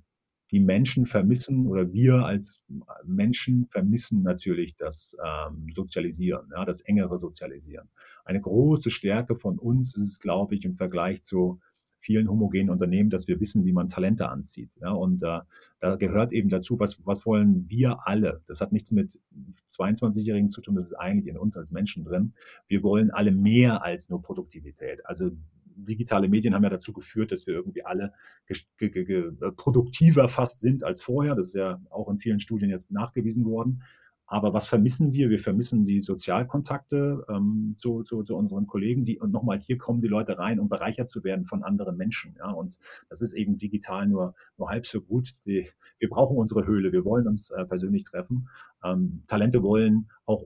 [0.52, 2.62] die Menschen vermissen oder wir als
[3.06, 7.88] Menschen vermissen natürlich das ähm, Sozialisieren, ja, das engere Sozialisieren.
[8.26, 11.60] Eine große Stärke von uns ist glaube ich, im Vergleich zu
[12.02, 14.72] vielen homogenen Unternehmen, dass wir wissen, wie man Talente anzieht.
[14.82, 15.40] Ja, und äh,
[15.80, 18.42] da gehört eben dazu, was, was wollen wir alle?
[18.48, 19.20] Das hat nichts mit
[19.72, 22.34] 22-Jährigen zu tun, das ist eigentlich in uns als Menschen drin.
[22.68, 25.06] Wir wollen alle mehr als nur Produktivität.
[25.06, 25.32] Also
[25.86, 28.14] digitale Medien haben ja dazu geführt, dass wir irgendwie alle
[28.48, 31.36] äh, produktiver fast sind als vorher.
[31.36, 33.84] Das ist ja auch in vielen Studien jetzt nachgewiesen worden.
[34.32, 35.30] Aber was vermissen wir?
[35.30, 39.04] Wir vermissen die Sozialkontakte ähm, zu, zu, zu, unseren Kollegen.
[39.04, 42.36] Die, und nochmal, hier kommen die Leute rein, um bereichert zu werden von anderen Menschen.
[42.38, 42.50] Ja?
[42.50, 42.78] Und
[43.10, 45.32] das ist eben digital nur, nur halb so gut.
[45.46, 45.68] Die,
[46.00, 46.94] wir brauchen unsere Höhle.
[46.94, 48.48] Wir wollen uns äh, persönlich treffen.
[48.86, 50.46] Ähm, Talente wollen auch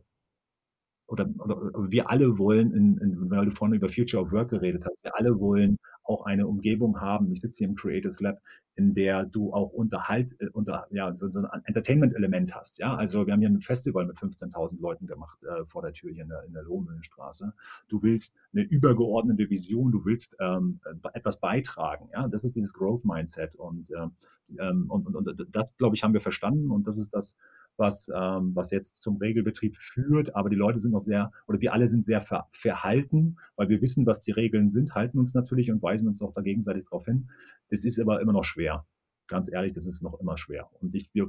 [1.08, 4.84] oder, oder wir alle wollen, in, in, weil du vorhin über Future of Work geredet
[4.86, 7.32] hast, wir alle wollen auch eine Umgebung haben.
[7.32, 8.39] Ich sitze hier im Creators Lab,
[8.76, 12.78] in der du auch Unterhalt, äh, unter, ja, so, so ein Entertainment-Element hast.
[12.78, 16.12] Ja, also wir haben hier ein Festival mit 15.000 Leuten gemacht äh, vor der Tür
[16.12, 17.54] hier in der, in der Lohmühlenstraße.
[17.88, 20.80] Du willst eine übergeordnete Vision, du willst ähm,
[21.13, 22.10] etwas beitragen.
[22.13, 26.13] Ja, das ist dieses Growth Mindset und, ähm, und, und, und das, glaube ich, haben
[26.13, 27.36] wir verstanden und das ist das,
[27.78, 30.36] was, ähm, was jetzt zum Regelbetrieb führt.
[30.36, 33.82] Aber die Leute sind noch sehr, oder wir alle sind sehr ver verhalten, weil wir
[33.82, 37.06] wissen, was die Regeln sind, halten uns natürlich und weisen uns auch da gegenseitig darauf
[37.06, 37.30] hin.
[37.70, 38.86] Das ist aber immer noch schwer.
[39.28, 40.70] Ganz ehrlich, das ist noch immer schwer.
[40.82, 41.28] Und ich, wir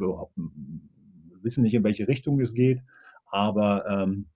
[1.43, 2.83] wissen nicht, in welche Richtung es geht,
[3.31, 4.27] aber ähm,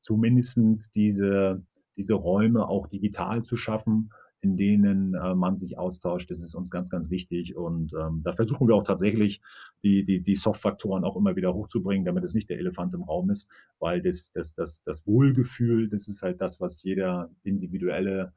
[0.00, 1.62] zumindestens diese,
[1.96, 4.10] diese Räume auch digital zu schaffen,
[4.42, 6.30] in denen äh, man sich austauscht.
[6.30, 7.56] Das ist uns ganz, ganz wichtig.
[7.56, 9.40] Und ähm, da versuchen wir auch tatsächlich,
[9.82, 13.30] die, die, die Soft-Faktoren auch immer wieder hochzubringen, damit es nicht der Elefant im Raum
[13.30, 13.48] ist,
[13.78, 18.32] weil das, das, das, das Wohlgefühl, das ist halt das, was jeder individuelle,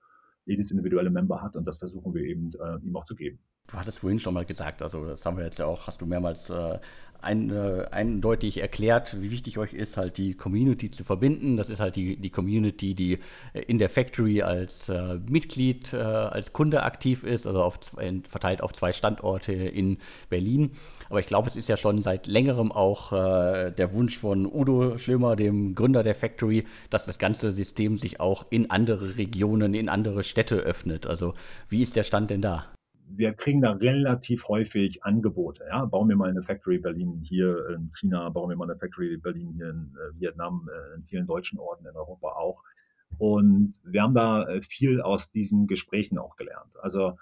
[0.46, 1.56] jedes individuelle Member hat.
[1.56, 3.40] Und das versuchen wir eben äh, ihm auch zu geben.
[3.68, 6.06] Du hattest vorhin schon mal gesagt, also das haben wir jetzt ja auch, hast du
[6.06, 6.80] mehrmals äh,
[7.22, 11.58] ein, äh, eindeutig erklärt, wie wichtig euch ist, halt die Community zu verbinden.
[11.58, 13.20] Das ist halt die, die Community, die
[13.54, 17.80] in der Factory als äh, Mitglied, äh, als Kunde aktiv ist, also auf,
[18.30, 19.98] verteilt auf zwei Standorte in
[20.30, 20.72] Berlin.
[21.10, 24.98] Aber ich glaube, es ist ja schon seit längerem auch äh, der Wunsch von Udo
[24.98, 29.88] Schlimmer, dem Gründer der Factory, dass das ganze System sich auch in andere Regionen, in
[29.88, 31.08] andere Städte öffnet.
[31.08, 31.34] Also
[31.70, 32.73] wie ist der Stand denn da?
[33.08, 35.64] Wir kriegen da relativ häufig Angebote.
[35.70, 35.86] Ja?
[35.86, 39.54] Bauen wir mal eine Factory Berlin hier in China, bauen wir mal eine Factory Berlin
[39.54, 42.64] hier in äh, Vietnam, äh, in vielen deutschen Orten in Europa auch.
[43.18, 46.76] Und wir haben da äh, viel aus diesen Gesprächen auch gelernt.
[46.82, 47.18] Also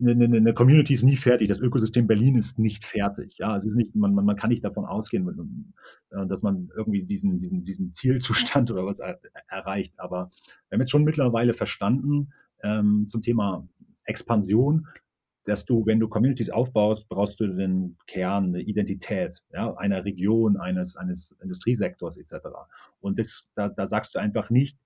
[0.00, 1.48] eine, eine, eine Community ist nie fertig.
[1.48, 3.38] Das Ökosystem Berlin ist nicht fertig.
[3.38, 5.74] Ja, es ist nicht, man, man, man kann nicht davon ausgehen,
[6.10, 9.98] dass man irgendwie diesen, diesen, diesen Zielzustand oder was er, erreicht.
[9.98, 10.30] Aber
[10.68, 13.66] wir haben jetzt schon mittlerweile verstanden ähm, zum Thema
[14.08, 14.86] Expansion,
[15.44, 20.58] dass du, wenn du Communities aufbaust, brauchst du den Kern, eine Identität ja, einer Region,
[20.58, 22.48] eines, eines Industriesektors etc.
[23.00, 24.78] Und das, da, da sagst du einfach nicht,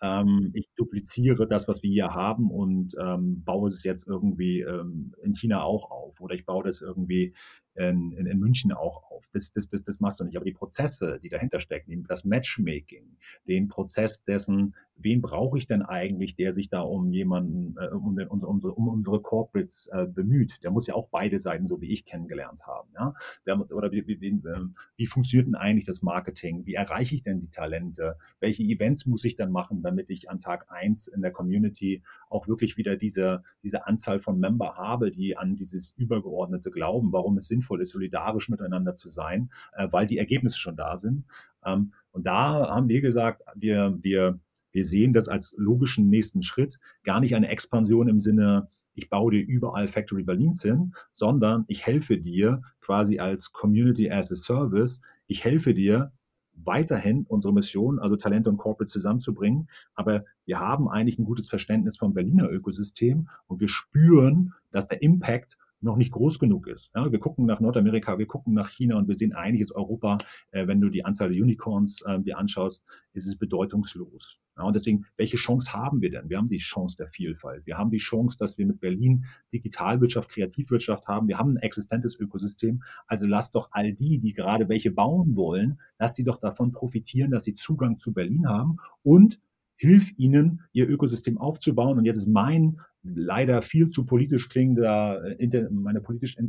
[0.00, 5.14] ähm, ich dupliziere das, was wir hier haben und ähm, baue es jetzt irgendwie ähm,
[5.22, 7.34] in China auch auf oder ich baue das irgendwie
[7.76, 9.24] in, in, München auch auf.
[9.32, 10.36] Das, das, das, das machst du nicht.
[10.36, 15.82] Aber die Prozesse, die dahinter stecken, das Matchmaking, den Prozess dessen, wen brauche ich denn
[15.82, 20.62] eigentlich, der sich da um jemanden, äh, um, den, um, um, unsere Corporates äh, bemüht,
[20.62, 22.88] der muss ja auch beide Seiten, so wie ich kennengelernt haben.
[22.94, 23.14] Ja?
[23.46, 26.64] Der, oder wie, wie, wie, ähm, wie funktioniert denn eigentlich das Marketing?
[26.64, 28.16] Wie erreiche ich denn die Talente?
[28.40, 32.48] Welche Events muss ich dann machen, damit ich an Tag eins in der Community auch
[32.48, 37.48] wirklich wieder diese, diese Anzahl von Member habe, die an dieses Übergeordnete glauben, warum es
[37.48, 41.24] sinnvoll sinnvoll ist, solidarisch miteinander zu sein, äh, weil die Ergebnisse schon da sind.
[41.64, 44.38] Ähm, und da haben wir gesagt, wir, wir,
[44.72, 49.32] wir sehen das als logischen nächsten Schritt, gar nicht eine Expansion im Sinne, ich baue
[49.32, 55.00] dir überall Factory Berlins hin, sondern ich helfe dir quasi als Community as a Service,
[55.26, 56.12] ich helfe dir
[56.54, 59.68] weiterhin unsere Mission, also Talente und Corporate zusammenzubringen.
[59.94, 65.02] Aber wir haben eigentlich ein gutes Verständnis vom Berliner Ökosystem und wir spüren, dass der
[65.02, 66.90] Impact noch nicht groß genug ist.
[66.94, 70.18] Ja, wir gucken nach Nordamerika, wir gucken nach China und wir sehen einiges Europa.
[70.50, 74.38] Äh, wenn du die Anzahl der Unicorns äh, dir anschaust, ist es bedeutungslos.
[74.56, 76.30] Ja, und deswegen, welche Chance haben wir denn?
[76.30, 77.66] Wir haben die Chance der Vielfalt.
[77.66, 81.28] Wir haben die Chance, dass wir mit Berlin Digitalwirtschaft, Kreativwirtschaft haben.
[81.28, 82.82] Wir haben ein existentes Ökosystem.
[83.06, 87.30] Also lasst doch all die, die gerade welche bauen wollen, lasst die doch davon profitieren,
[87.30, 89.40] dass sie Zugang zu Berlin haben und
[89.76, 91.98] hilf ihnen, ihr Ökosystem aufzubauen.
[91.98, 92.80] Und jetzt ist mein
[93.14, 96.42] leider viel zu politisch klingender, äh, meine politisch äh,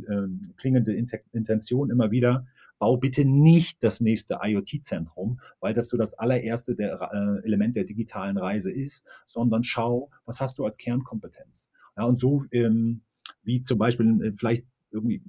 [0.56, 2.46] klingende Intention immer wieder,
[2.78, 7.84] bau bitte nicht das nächste IoT-Zentrum, weil das so das allererste der, äh, Element der
[7.84, 11.70] digitalen Reise ist, sondern schau, was hast du als Kernkompetenz?
[11.96, 13.02] Ja, und so ähm,
[13.42, 15.22] wie zum Beispiel äh, vielleicht irgendwie,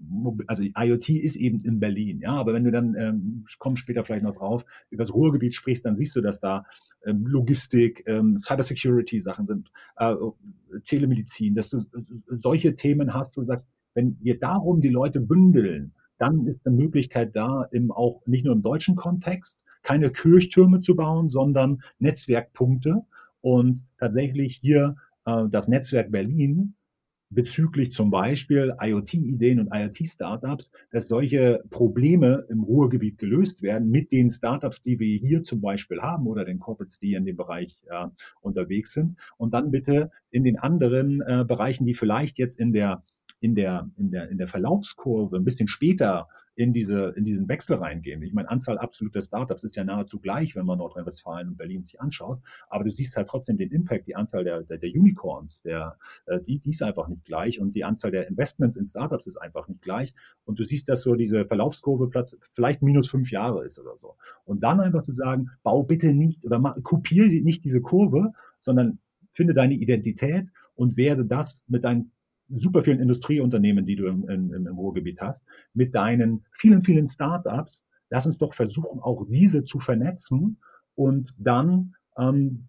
[0.47, 4.23] also IoT ist eben in Berlin, ja, aber wenn du dann, ähm, kommst später vielleicht
[4.23, 6.65] noch drauf, über das Ruhrgebiet sprichst, dann siehst du, dass da
[7.05, 10.15] ähm, Logistik, ähm, Cybersecurity Sachen sind, äh,
[10.83, 11.81] Telemedizin, dass du
[12.29, 16.75] solche Themen hast, wo du sagst, wenn wir darum die Leute bündeln, dann ist eine
[16.75, 23.03] Möglichkeit da, im auch nicht nur im deutschen Kontext, keine Kirchtürme zu bauen, sondern Netzwerkpunkte.
[23.41, 26.75] Und tatsächlich hier äh, das Netzwerk Berlin
[27.29, 34.31] bezüglich zum Beispiel IoT-Ideen und IoT-Startups, dass solche Probleme im Ruhrgebiet gelöst werden mit den
[34.31, 38.07] Startups, die wir hier zum Beispiel haben oder den Corporates, die in dem Bereich äh,
[38.41, 39.17] unterwegs sind.
[39.37, 43.03] Und dann bitte in den anderen äh, Bereichen, die vielleicht jetzt in der
[43.39, 46.27] in der, in der, in der Verlaufskurve ein bisschen später
[46.59, 48.21] in, diese, in diesen Wechsel reingehen.
[48.21, 52.01] Ich meine, Anzahl absoluter Startups ist ja nahezu gleich, wenn man Nordrhein-Westfalen und Berlin sich
[52.01, 52.41] anschaut.
[52.69, 56.41] Aber du siehst halt trotzdem den Impact, die Anzahl der, der, der Unicorns, der, äh,
[56.41, 57.61] die, die ist einfach nicht gleich.
[57.61, 60.13] Und die Anzahl der Investments in Startups ist einfach nicht gleich.
[60.43, 64.17] Und du siehst, dass so diese Verlaufskurve Platz, vielleicht minus fünf Jahre ist oder so.
[64.43, 68.99] Und dann einfach zu sagen, bau bitte nicht oder mach, kopiere nicht diese Kurve, sondern
[69.31, 72.11] finde deine Identität und werde das mit deinen
[72.49, 77.83] super vielen Industrieunternehmen, die du im, im, im Ruhrgebiet hast, mit deinen vielen, vielen Startups.
[78.09, 80.59] Lass uns doch versuchen, auch diese zu vernetzen
[80.95, 82.67] und dann ähm,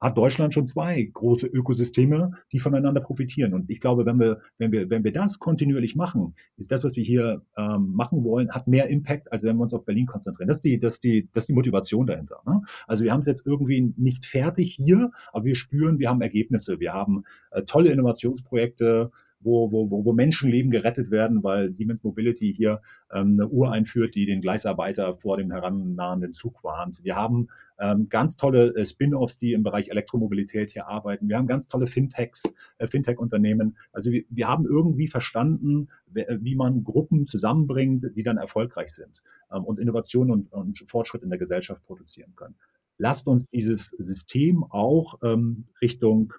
[0.00, 3.54] hat Deutschland schon zwei große Ökosysteme, die voneinander profitieren.
[3.54, 6.96] Und ich glaube, wenn wir, wenn wir, wenn wir das kontinuierlich machen, ist das, was
[6.96, 10.48] wir hier ähm, machen wollen, hat mehr Impact, als wenn wir uns auf Berlin konzentrieren.
[10.48, 12.40] Das ist die, das ist die, das ist die Motivation dahinter.
[12.46, 12.62] Ne?
[12.86, 16.78] Also wir haben es jetzt irgendwie nicht fertig hier, aber wir spüren, wir haben Ergebnisse,
[16.78, 19.10] wir haben äh, tolle Innovationsprojekte,
[19.46, 24.26] wo, wo, wo Menschenleben gerettet werden, weil Siemens Mobility hier ähm, eine Uhr einführt, die
[24.26, 27.02] den Gleisarbeiter vor dem herannahenden Zug warnt.
[27.02, 31.28] Wir haben ähm, ganz tolle äh, Spin-offs, die im Bereich Elektromobilität hier arbeiten.
[31.28, 32.42] Wir haben ganz tolle Fintechs,
[32.78, 33.76] äh, Fintech-Unternehmen.
[33.92, 39.64] Also wir, wir haben irgendwie verstanden, wie man Gruppen zusammenbringt, die dann erfolgreich sind ähm,
[39.64, 42.56] und Innovation und, und Fortschritt in der Gesellschaft produzieren können.
[42.98, 46.32] Lasst uns dieses System auch ähm, Richtung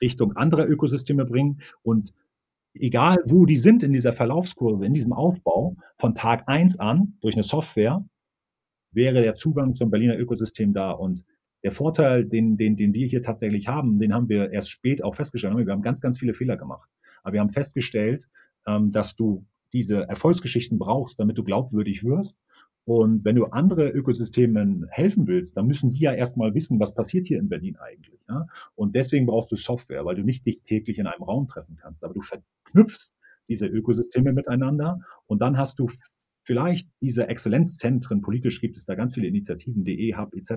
[0.00, 2.12] Richtung anderer Ökosysteme bringen und
[2.74, 7.34] egal wo die sind in dieser Verlaufskurve, in diesem Aufbau, von Tag eins an durch
[7.34, 8.04] eine Software
[8.92, 11.24] wäre der Zugang zum Berliner Ökosystem da und
[11.62, 15.14] der Vorteil, den, den, den wir hier tatsächlich haben, den haben wir erst spät auch
[15.14, 15.56] festgestellt.
[15.56, 16.90] Wir haben ganz, ganz viele Fehler gemacht.
[17.22, 18.28] Aber wir haben festgestellt,
[18.66, 22.36] ähm, dass du diese Erfolgsgeschichten brauchst, damit du glaubwürdig wirst
[22.84, 27.26] und wenn du andere Ökosystemen helfen willst, dann müssen die ja erstmal wissen, was passiert
[27.26, 28.20] hier in Berlin eigentlich.
[28.28, 28.46] Ja?
[28.74, 32.02] Und deswegen brauchst du Software, weil du nicht dich täglich in einem Raum treffen kannst.
[32.02, 33.14] Aber du verknüpfst
[33.48, 35.88] diese Ökosysteme miteinander und dann hast du
[36.44, 40.54] vielleicht diese Exzellenzzentren, politisch gibt es da ganz viele Initiativen, DE Hub etc.,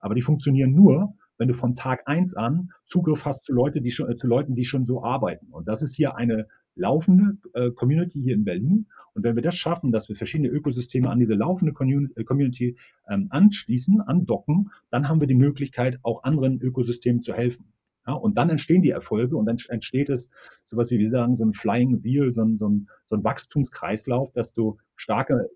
[0.00, 3.90] aber die funktionieren nur, wenn du von Tag eins an Zugriff hast zu, Leute, die
[3.90, 5.46] schon, äh, zu Leuten, die schon so arbeiten.
[5.50, 8.86] Und das ist hier eine laufende äh, Community hier in Berlin.
[9.14, 12.76] Und wenn wir das schaffen, dass wir verschiedene Ökosysteme an diese laufende äh, Community
[13.08, 17.72] ähm, anschließen, andocken, dann haben wir die Möglichkeit, auch anderen Ökosystemen zu helfen.
[18.06, 20.30] Ja, und dann entstehen die Erfolge und dann entsteht es
[20.64, 24.32] sowas wie wir sagen, so ein Flying Wheel, so ein, so ein, so ein Wachstumskreislauf,
[24.32, 25.50] dass du starke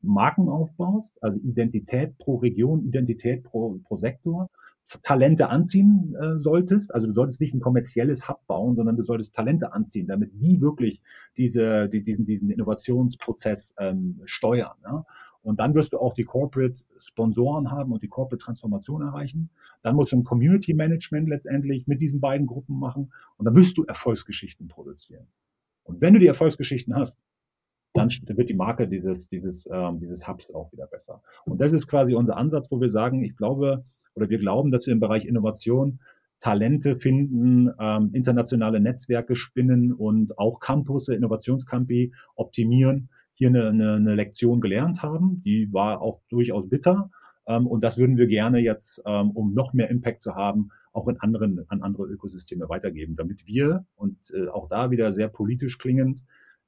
[0.00, 4.50] Marken aufbaust, also Identität pro Region, Identität pro, pro Sektor,
[5.02, 6.94] Talente anziehen äh, solltest.
[6.94, 10.60] Also du solltest nicht ein kommerzielles Hub bauen, sondern du solltest Talente anziehen, damit die
[10.60, 11.02] wirklich
[11.36, 14.76] diese, die, diesen, diesen Innovationsprozess ähm, steuern.
[14.84, 15.04] Ja?
[15.42, 19.50] Und dann wirst du auch die Corporate Sponsoren haben und die Corporate Transformation erreichen.
[19.82, 23.76] Dann musst du ein Community Management letztendlich mit diesen beiden Gruppen machen und dann wirst
[23.76, 25.26] du Erfolgsgeschichten produzieren.
[25.82, 27.18] Und wenn du die Erfolgsgeschichten hast,
[27.92, 31.22] dann wird die Marke dieses, dieses, ähm, dieses Hubs auch wieder besser.
[31.44, 34.86] Und das ist quasi unser Ansatz, wo wir sagen, ich glaube, oder wir glauben, dass
[34.86, 36.00] wir im Bereich Innovation
[36.42, 44.14] Talente finden, ähm, internationale Netzwerke spinnen und auch Campus, Innovationscampi optimieren, hier eine, eine, eine
[44.16, 45.40] Lektion gelernt haben.
[45.44, 47.10] Die war auch durchaus bitter.
[47.46, 51.06] Ähm, und das würden wir gerne jetzt, ähm, um noch mehr Impact zu haben, auch
[51.06, 55.78] in anderen, an andere Ökosysteme weitergeben, damit wir, und äh, auch da wieder sehr politisch
[55.78, 56.22] klingend,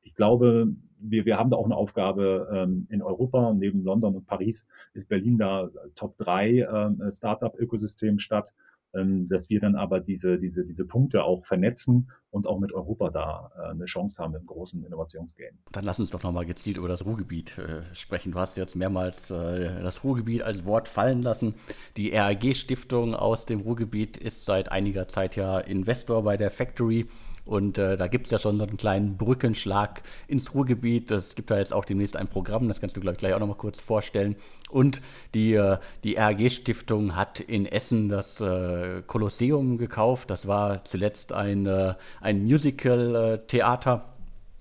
[0.05, 4.27] ich glaube, wir, wir haben da auch eine Aufgabe ähm, in Europa neben London und
[4.27, 8.53] Paris ist Berlin da Top 3 ähm, Startup-Ökosystem statt,
[8.95, 13.11] ähm, dass wir dann aber diese, diese, diese Punkte auch vernetzen und auch mit Europa
[13.11, 15.59] da äh, eine Chance haben im großen Innovationsgame.
[15.73, 18.33] Dann lass uns doch nochmal gezielt über das Ruhrgebiet äh, sprechen.
[18.33, 21.55] Du hast jetzt mehrmals äh, das Ruhrgebiet als Wort fallen lassen.
[21.97, 27.07] Die RAG-Stiftung aus dem Ruhrgebiet ist seit einiger Zeit ja Investor bei der Factory.
[27.45, 31.11] Und äh, da gibt es ja schon so einen kleinen Brückenschlag ins Ruhrgebiet.
[31.11, 33.57] Es gibt da jetzt auch demnächst ein Programm, das kannst du gleich, gleich auch nochmal
[33.57, 34.37] kurz vorstellen.
[34.71, 35.03] Und
[35.35, 40.31] die, äh, die RAG-Stiftung hat in Essen das äh, Kolosseum gekauft.
[40.31, 44.14] Das war zuletzt ein, äh, ein Musical-Theater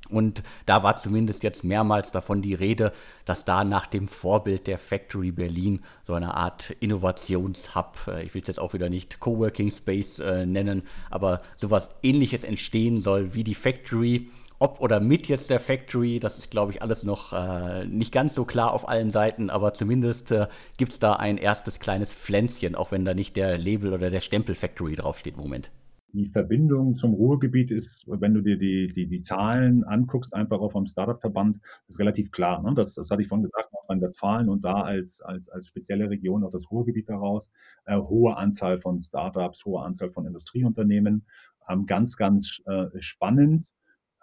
[0.10, 2.92] und da war zumindest jetzt mehrmals davon die Rede,
[3.26, 8.42] dass da nach dem Vorbild der Factory Berlin so eine Art Innovationshub, äh, ich will
[8.42, 13.44] es jetzt auch wieder nicht Coworking Space äh, nennen, aber sowas ähnliches entstehen soll wie
[13.44, 14.30] die Factory.
[14.60, 18.36] Ob oder mit jetzt der Factory, das ist, glaube ich, alles noch äh, nicht ganz
[18.36, 22.76] so klar auf allen Seiten, aber zumindest äh, gibt es da ein erstes kleines Pflänzchen,
[22.76, 25.72] auch wenn da nicht der Label oder der Stempel Factory draufsteht im Moment
[26.14, 30.72] die Verbindung zum Ruhrgebiet ist, wenn du dir die, die, die Zahlen anguckst, einfach auch
[30.72, 32.62] vom Startup-Verband, ist relativ klar.
[32.62, 32.74] Ne?
[32.76, 36.52] Das, das hatte ich vorhin gesagt, Nordrhein-Westfalen und da als, als, als spezielle Region auch
[36.52, 37.50] das Ruhrgebiet daraus.
[37.86, 41.26] Äh, hohe Anzahl von Startups, hohe Anzahl von Industrieunternehmen.
[41.68, 43.68] Ähm, ganz, ganz äh, spannend.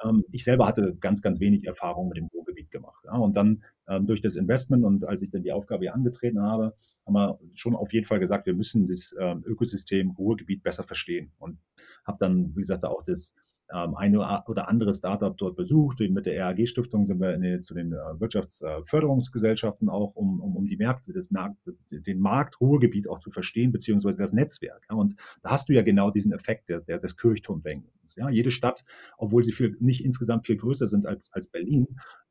[0.05, 3.05] Ähm, ich selber hatte ganz, ganz wenig Erfahrung mit dem Ruhrgebiet gemacht.
[3.05, 3.17] Ja?
[3.17, 3.65] Und dann
[3.99, 6.75] durch das Investment und als ich dann die Aufgabe hier angetreten habe,
[7.07, 11.33] haben wir schon auf jeden Fall gesagt, wir müssen das ähm, Ökosystem Ruhrgebiet besser verstehen.
[11.39, 11.59] Und
[12.05, 13.33] habe dann, wie gesagt, auch das
[13.73, 16.01] ähm, eine oder andere Startup dort besucht.
[16.01, 20.77] Mit der RAG-Stiftung sind wir die, zu den äh, Wirtschaftsförderungsgesellschaften auch, um, um, um die
[20.77, 21.57] Märkte, das Markt,
[21.91, 24.85] den Markt Ruhrgebiet auch zu verstehen, beziehungsweise das Netzwerk.
[24.91, 28.17] Und da hast du ja genau diesen Effekt der, der, des Kirchturmdenkens.
[28.17, 28.29] Ja.
[28.29, 28.85] Jede Stadt,
[29.19, 31.87] obwohl sie viel, nicht insgesamt viel größer sind als, als Berlin,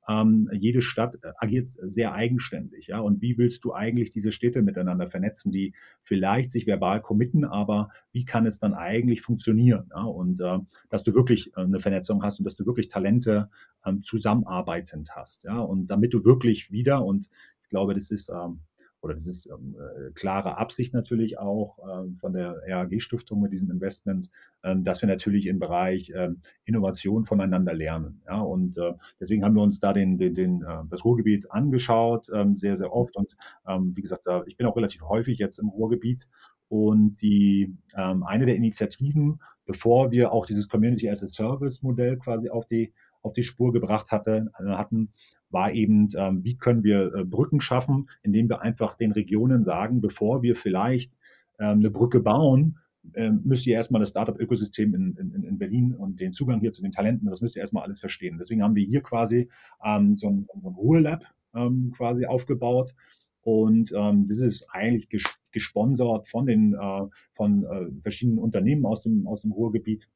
[0.10, 2.88] ähm, jede Stadt äh, agiert sehr eigenständig.
[2.88, 3.00] Ja?
[3.00, 7.90] Und wie willst du eigentlich diese Städte miteinander vernetzen, die vielleicht sich verbal committen, aber
[8.12, 9.92] wie kann es dann eigentlich funktionieren?
[9.96, 10.04] Ja?
[10.04, 10.58] Und äh,
[10.90, 13.50] dass du wirklich äh, eine Vernetzung hast und dass du wirklich Talente
[13.86, 15.44] ähm, zusammenarbeitend hast.
[15.44, 15.60] Ja?
[15.60, 17.30] Und damit du wirklich wieder, und
[17.62, 18.62] ich glaube, das ist ähm,
[19.02, 23.72] oder das ist ähm, äh, klare Absicht natürlich auch ähm, von der RAG-Stiftung mit diesem
[23.72, 24.30] Investment,
[24.64, 28.22] ähm, dass wir natürlich im Bereich ähm, Innovation voneinander lernen.
[28.28, 28.42] Ja?
[28.42, 32.58] Und äh, deswegen haben wir uns da den, den, den, äh, das Ruhrgebiet angeschaut, ähm,
[32.58, 33.16] sehr, sehr oft.
[33.16, 33.36] Und
[33.68, 36.28] ähm, wie gesagt, da, ich bin auch relativ häufig jetzt im Ruhrgebiet.
[36.68, 42.18] Und die ähm, eine der Initiativen, bevor wir auch dieses Community as a Service Modell
[42.18, 45.14] quasi auf die auf die Spur gebracht hatte, äh, hatten,
[45.50, 50.02] war eben, ähm, wie können wir äh, Brücken schaffen, indem wir einfach den Regionen sagen,
[50.02, 51.14] bevor wir vielleicht
[51.60, 52.78] ähm, eine Brücke bauen,
[53.16, 56.82] ähm, müsst ihr erstmal das Startup-Ökosystem in, in, in, Berlin und den Zugang hier zu
[56.82, 58.38] den Talenten, das müsst ihr erstmal alles verstehen.
[58.38, 59.50] Deswegen haben wir hier quasi
[59.84, 61.24] ähm, so ein, so ein Ruhe-Lab
[61.56, 62.94] ähm, quasi aufgebaut.
[63.42, 69.02] Und ähm, das ist eigentlich ges gesponsert von den äh, von äh, verschiedenen Unternehmen aus
[69.02, 70.08] dem, aus dem Ruhrgebiet.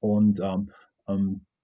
[0.00, 0.40] Und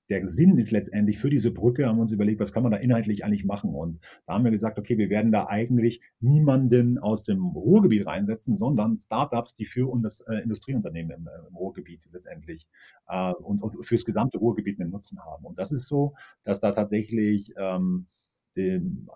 [0.09, 2.79] der Sinn ist letztendlich für diese Brücke, haben wir uns überlegt, was kann man da
[2.79, 3.75] inhaltlich eigentlich machen?
[3.75, 8.57] Und da haben wir gesagt, okay, wir werden da eigentlich niemanden aus dem Ruhrgebiet reinsetzen,
[8.57, 12.69] sondern Startups, die für das äh, Industrieunternehmen im, äh, im, Ruhrgebiet letztendlich
[13.09, 15.45] äh, und, und fürs gesamte Ruhrgebiet einen Nutzen haben.
[15.45, 18.07] Und das ist so, dass da tatsächlich ähm,
[18.57, 19.09] dem,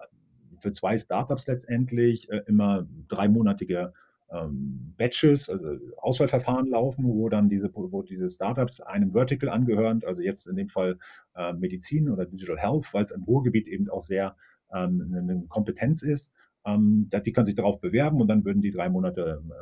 [0.58, 3.92] für zwei Startups letztendlich äh, immer dreimonatige
[4.32, 10.22] ähm, Batches, also Auswahlverfahren laufen, wo dann diese, wo diese Startups einem Vertical angehören, also
[10.22, 10.98] jetzt in dem Fall
[11.34, 14.36] äh, Medizin oder Digital Health, weil es im Ruhrgebiet eben auch sehr
[14.72, 16.32] ähm, eine Kompetenz ist.
[16.64, 19.52] Ähm, die können sich darauf bewerben und dann würden die drei Monate ähm,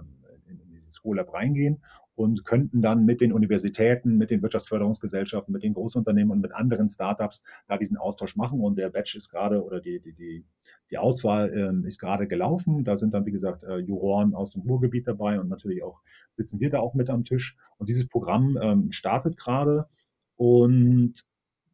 [0.47, 1.81] in, in dieses School-Lab reingehen
[2.19, 6.89] und könnten dann mit den Universitäten, mit den Wirtschaftsförderungsgesellschaften, mit den Großunternehmen und mit anderen
[6.89, 8.59] Startups da diesen Austausch machen.
[8.59, 10.45] Und der Batch ist gerade oder die, die, die,
[10.91, 12.83] die Auswahl ähm, ist gerade gelaufen.
[12.83, 16.03] Da sind dann, wie gesagt, äh, Juroren aus dem Ruhrgebiet dabei und natürlich auch
[16.37, 17.57] sitzen wir da auch mit am Tisch.
[17.77, 19.87] Und dieses Programm ähm, startet gerade.
[20.35, 21.25] Und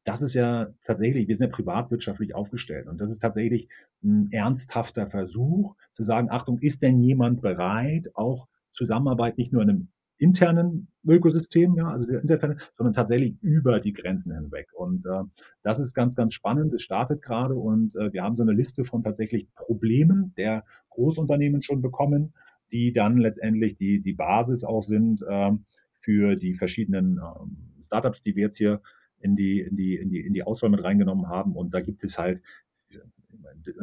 [0.04, 3.70] das ist ja tatsächlich, wir sind ja privatwirtschaftlich aufgestellt und das ist tatsächlich
[4.02, 9.70] ein ernsthafter Versuch zu sagen, Achtung, ist denn jemand bereit, auch Zusammenarbeit nicht nur in
[9.70, 9.88] einem
[10.24, 14.68] internen Ökosystem, ja, also der interne, sondern tatsächlich über die Grenzen hinweg.
[14.74, 15.22] Und äh,
[15.62, 16.72] das ist ganz, ganz spannend.
[16.72, 21.60] Es startet gerade und äh, wir haben so eine Liste von tatsächlich Problemen der Großunternehmen
[21.60, 22.32] schon bekommen,
[22.72, 25.52] die dann letztendlich die, die Basis auch sind äh,
[26.00, 28.80] für die verschiedenen äh, Startups, die wir jetzt hier
[29.20, 31.54] in die, in die, in die, in die Auswahl mit reingenommen haben.
[31.54, 32.40] Und da gibt es halt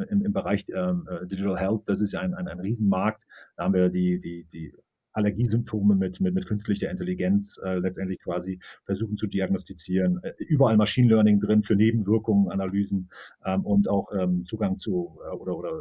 [0.08, 3.22] im, im Bereich ähm, äh, Digital Health, das ist ja ein, ein, ein Riesenmarkt.
[3.56, 4.74] Da haben wir die, die, die
[5.12, 10.20] Allergiesymptome mit, mit, mit künstlicher Intelligenz äh, letztendlich quasi versuchen zu diagnostizieren.
[10.22, 13.10] Äh, überall Machine Learning drin für Nebenwirkungen, Analysen
[13.44, 15.72] ähm, und auch ähm, Zugang zu äh, oder, oder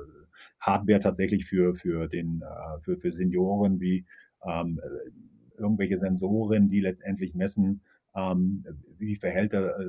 [0.60, 4.06] Hardware tatsächlich für, für, den, äh, für, für Senioren wie
[4.46, 7.82] ähm, äh, irgendwelche Sensoren, die letztendlich messen,
[8.16, 8.66] ähm,
[8.98, 9.86] wie verhält er, äh,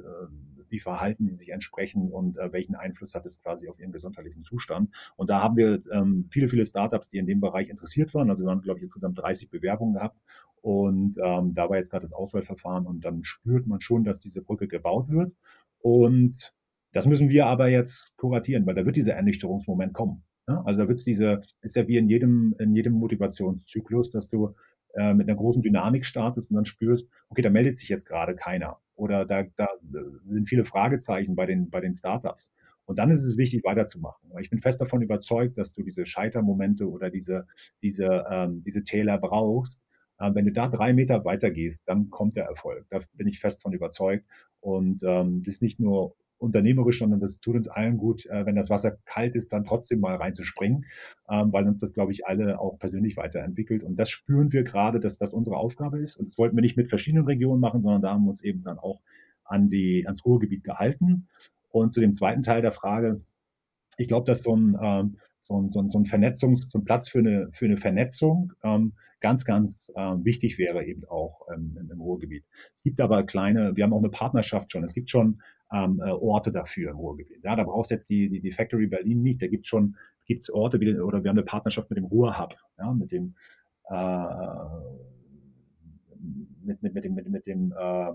[0.72, 4.42] wie verhalten die sich entsprechend und äh, welchen Einfluss hat es quasi auf ihren gesundheitlichen
[4.42, 4.90] Zustand.
[5.16, 8.30] Und da haben wir ähm, viele, viele Startups, die in dem Bereich interessiert waren.
[8.30, 10.18] Also wir haben, glaube ich, insgesamt 30 Bewerbungen gehabt.
[10.62, 14.42] Und ähm, da war jetzt gerade das Auswahlverfahren und dann spürt man schon, dass diese
[14.42, 15.34] Brücke gebaut wird.
[15.78, 16.54] Und
[16.92, 20.24] das müssen wir aber jetzt kuratieren, weil da wird dieser Ernüchterungsmoment kommen.
[20.48, 20.62] Ja?
[20.64, 24.54] Also da wird es diese, ist ja wie in jedem, in jedem Motivationszyklus, dass du
[24.94, 28.34] äh, mit einer großen Dynamik startest und dann spürst, okay, da meldet sich jetzt gerade
[28.36, 29.66] keiner oder da, da
[30.28, 32.52] sind viele Fragezeichen bei den, bei den Startups.
[32.84, 34.30] Und dann ist es wichtig, weiterzumachen.
[34.40, 37.48] Ich bin fest davon überzeugt, dass du diese Scheitermomente oder diese,
[37.82, 39.80] diese, ähm, diese Täler brauchst.
[40.20, 42.86] Ähm, wenn du da drei Meter weiter gehst, dann kommt der Erfolg.
[42.90, 44.24] Da bin ich fest von überzeugt.
[44.60, 48.56] Und ähm, das ist nicht nur unternehmerisch, sondern das tut uns allen gut, äh, wenn
[48.56, 50.84] das Wasser kalt ist, dann trotzdem mal reinzuspringen,
[51.30, 53.82] ähm, weil uns das, glaube ich, alle auch persönlich weiterentwickelt.
[53.84, 56.16] Und das spüren wir gerade, dass das unsere Aufgabe ist.
[56.16, 58.62] Und das wollten wir nicht mit verschiedenen Regionen machen, sondern da haben wir uns eben
[58.62, 59.00] dann auch
[59.44, 61.28] an die, ans Ruhrgebiet gehalten.
[61.70, 63.22] Und zu dem zweiten Teil der Frage,
[63.96, 66.84] ich glaube, dass so ein, ähm, so ein, so ein, so ein Vernetzungs-, so ein
[66.84, 71.78] Platz für eine, für eine Vernetzung ähm, ganz, ganz äh, wichtig wäre eben auch ähm,
[71.80, 72.44] im, im Ruhrgebiet.
[72.74, 74.84] Es gibt aber kleine, wir haben auch eine Partnerschaft schon.
[74.84, 75.40] Es gibt schon
[75.72, 77.42] ähm, äh, Orte dafür im Ruhrgebiet.
[77.44, 79.42] Ja, da brauchst du jetzt die, die, die Factory Berlin nicht.
[79.42, 79.96] Da gibt schon
[80.26, 83.34] gibt's Orte, wie, oder wir haben eine Partnerschaft mit dem Ruhrhub, ja, mit dem
[83.90, 84.24] äh,
[86.64, 88.12] mit, mit, mit dem, mit, mit dem äh,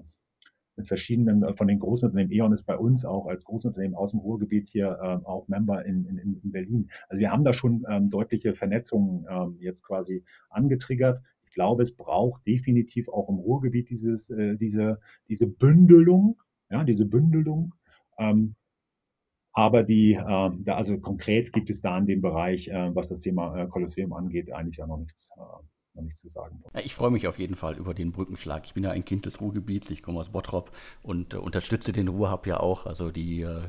[0.77, 4.11] mit verschiedenen, äh, von den großen Unternehmen, E.ON ist bei uns auch als Großunternehmen aus
[4.11, 6.89] dem Ruhrgebiet hier ähm, auch Member in, in, in Berlin.
[7.09, 11.19] Also wir haben da schon ähm, deutliche Vernetzungen ähm, jetzt quasi angetriggert.
[11.45, 16.37] Ich glaube, es braucht definitiv auch im Ruhrgebiet dieses, äh, diese, diese Bündelung
[16.69, 17.73] ja, diese Bündelung.
[18.17, 18.55] Ähm,
[19.57, 20.21] aber die, äh,
[20.59, 24.13] da, also konkret gibt es da in dem Bereich, äh, was das Thema äh, Kolosseum
[24.13, 25.39] angeht, eigentlich ja noch nichts, äh,
[25.95, 26.63] noch nichts zu sagen.
[26.75, 28.65] Ja, ich freue mich auf jeden Fall über den Brückenschlag.
[28.65, 32.07] Ich bin ja ein Kind des Ruhrgebiets, ich komme aus Bottrop und äh, unterstütze den
[32.07, 33.63] Ruhrhub ja auch, also die äh,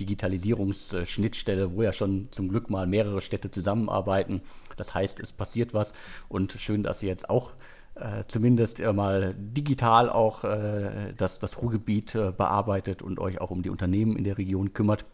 [0.00, 4.42] Digitalisierungsschnittstelle, wo ja schon zum Glück mal mehrere Städte zusammenarbeiten.
[4.76, 5.94] Das heißt, es passiert was
[6.28, 7.54] und schön, dass ihr jetzt auch
[7.94, 13.50] äh, zumindest äh, mal digital auch äh, das, das Ruhrgebiet äh, bearbeitet und euch auch
[13.50, 15.04] um die Unternehmen in der Region kümmert.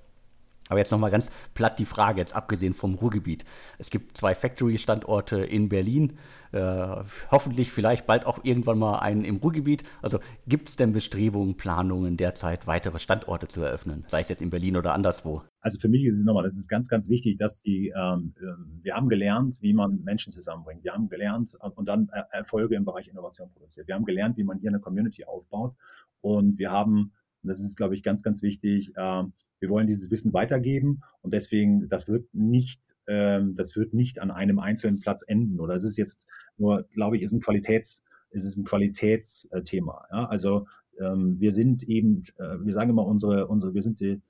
[0.68, 3.44] Aber jetzt nochmal ganz platt die Frage, jetzt abgesehen vom Ruhrgebiet.
[3.78, 6.18] Es gibt zwei Factory-Standorte in Berlin,
[6.52, 6.86] äh,
[7.30, 9.82] hoffentlich vielleicht bald auch irgendwann mal einen im Ruhrgebiet.
[10.02, 14.50] Also gibt es denn Bestrebungen, Planungen derzeit weitere Standorte zu eröffnen, sei es jetzt in
[14.50, 15.42] Berlin oder anderswo?
[15.68, 18.80] Also für mich ist es nochmal, das ist ganz, ganz wichtig, dass die, ähm, ähm
[18.82, 20.82] wir haben gelernt, wie man Menschen zusammenbringt.
[20.82, 23.86] Wir haben gelernt äh, und dann Erfolge im Bereich Innovation produziert.
[23.86, 25.74] Wir haben gelernt, wie man hier eine Community aufbaut
[26.22, 27.12] und wir haben,
[27.42, 29.24] das ist, glaube ich, ganz, ganz wichtig, äh,
[29.60, 34.30] wir wollen dieses Wissen weitergeben und deswegen, das wird nicht, ähm, das wird nicht an
[34.30, 35.60] einem einzelnen Platz enden.
[35.60, 40.06] Oder es ist jetzt nur, glaube ich, ist ein Qualitäts, ist es ein Qualitätsthema.
[40.10, 40.24] Ja?
[40.30, 40.66] Also
[40.98, 44.22] ähm, wir sind eben, äh, wir sagen immer unsere, unsere, wir sind die,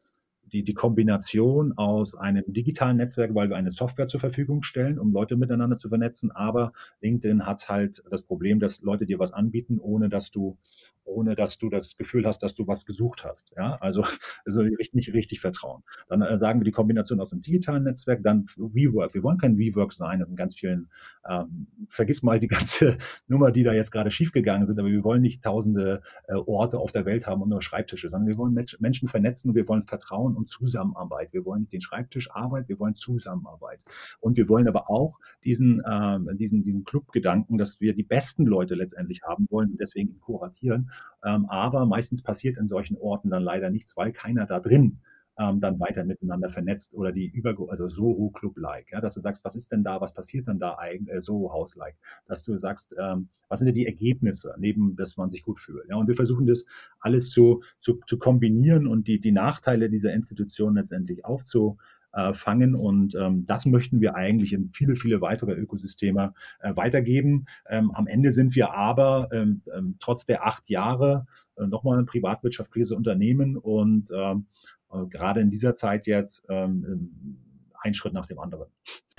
[0.53, 5.13] die, die Kombination aus einem digitalen Netzwerk, weil wir eine Software zur Verfügung stellen, um
[5.13, 6.31] Leute miteinander zu vernetzen.
[6.31, 10.59] Aber LinkedIn hat halt das Problem, dass Leute dir was anbieten, ohne dass du,
[11.05, 13.53] ohne dass du das Gefühl hast, dass du was gesucht hast.
[13.57, 14.05] Ja, also,
[14.47, 15.83] also nicht richtig vertrauen.
[16.09, 19.15] Dann äh, sagen wir die Kombination aus einem digitalen Netzwerk, dann WeWork.
[19.15, 20.91] Wir wollen kein WeWork sein in ganz vielen,
[21.29, 25.23] ähm, vergiss mal die ganze Nummer, die da jetzt gerade schiefgegangen sind, aber wir wollen
[25.23, 29.09] nicht tausende äh, Orte auf der Welt haben und nur Schreibtische, sondern wir wollen Menschen
[29.09, 31.33] vernetzen und wir wollen Vertrauen und Zusammenarbeit.
[31.33, 33.81] Wir wollen nicht den Schreibtisch Arbeit, wir wollen Zusammenarbeit.
[34.21, 38.75] Und wir wollen aber auch diesen, ähm, diesen, diesen Clubgedanken, dass wir die besten Leute
[38.75, 40.91] letztendlich haben wollen und deswegen kuratieren.
[41.25, 45.01] Ähm, aber meistens passiert in solchen Orten dann leider nichts, weil keiner da drin
[45.39, 49.21] ähm, dann weiter miteinander vernetzt oder die über also Soho Club like, ja, dass du
[49.21, 52.43] sagst, was ist denn da, was passiert denn da eigentlich äh, Soho House like, dass
[52.43, 55.97] du sagst, ähm, was sind denn die Ergebnisse neben, dass man sich gut fühlt, ja,
[55.97, 56.65] und wir versuchen das
[57.01, 61.79] alles zu, zu, zu kombinieren und die die Nachteile dieser Institution letztendlich aufzu
[62.13, 62.75] äh, fangen.
[62.75, 67.47] Und ähm, das möchten wir eigentlich in viele, viele weitere Ökosysteme äh, weitergeben.
[67.69, 71.27] Ähm, am Ende sind wir aber ähm, ähm trotz der acht Jahre
[71.57, 74.78] äh, nochmal ein privatwirtschaftliches Unternehmen und ähm, äh,
[75.11, 78.69] gerade in dieser Zeit jetzt ähm, ein Schritt nach dem anderen.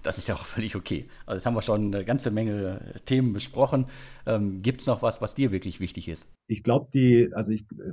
[0.03, 1.07] Das ist ja auch völlig okay.
[1.25, 3.85] Also jetzt haben wir schon eine ganze Menge Themen besprochen.
[4.25, 6.27] Ähm, Gibt es noch was, was dir wirklich wichtig ist?
[6.47, 7.91] Ich glaube, die, also ich, äh,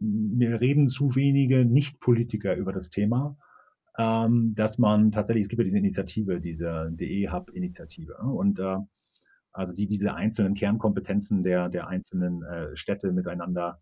[0.00, 3.36] mir reden zu wenige Nicht-Politiker über das Thema,
[3.98, 8.16] ähm, dass man tatsächlich, es gibt ja diese Initiative, diese DE-Hub-Initiative.
[8.22, 8.30] Ne?
[8.30, 8.78] Und äh,
[9.52, 13.80] also die diese einzelnen Kernkompetenzen der, der einzelnen äh, Städte miteinander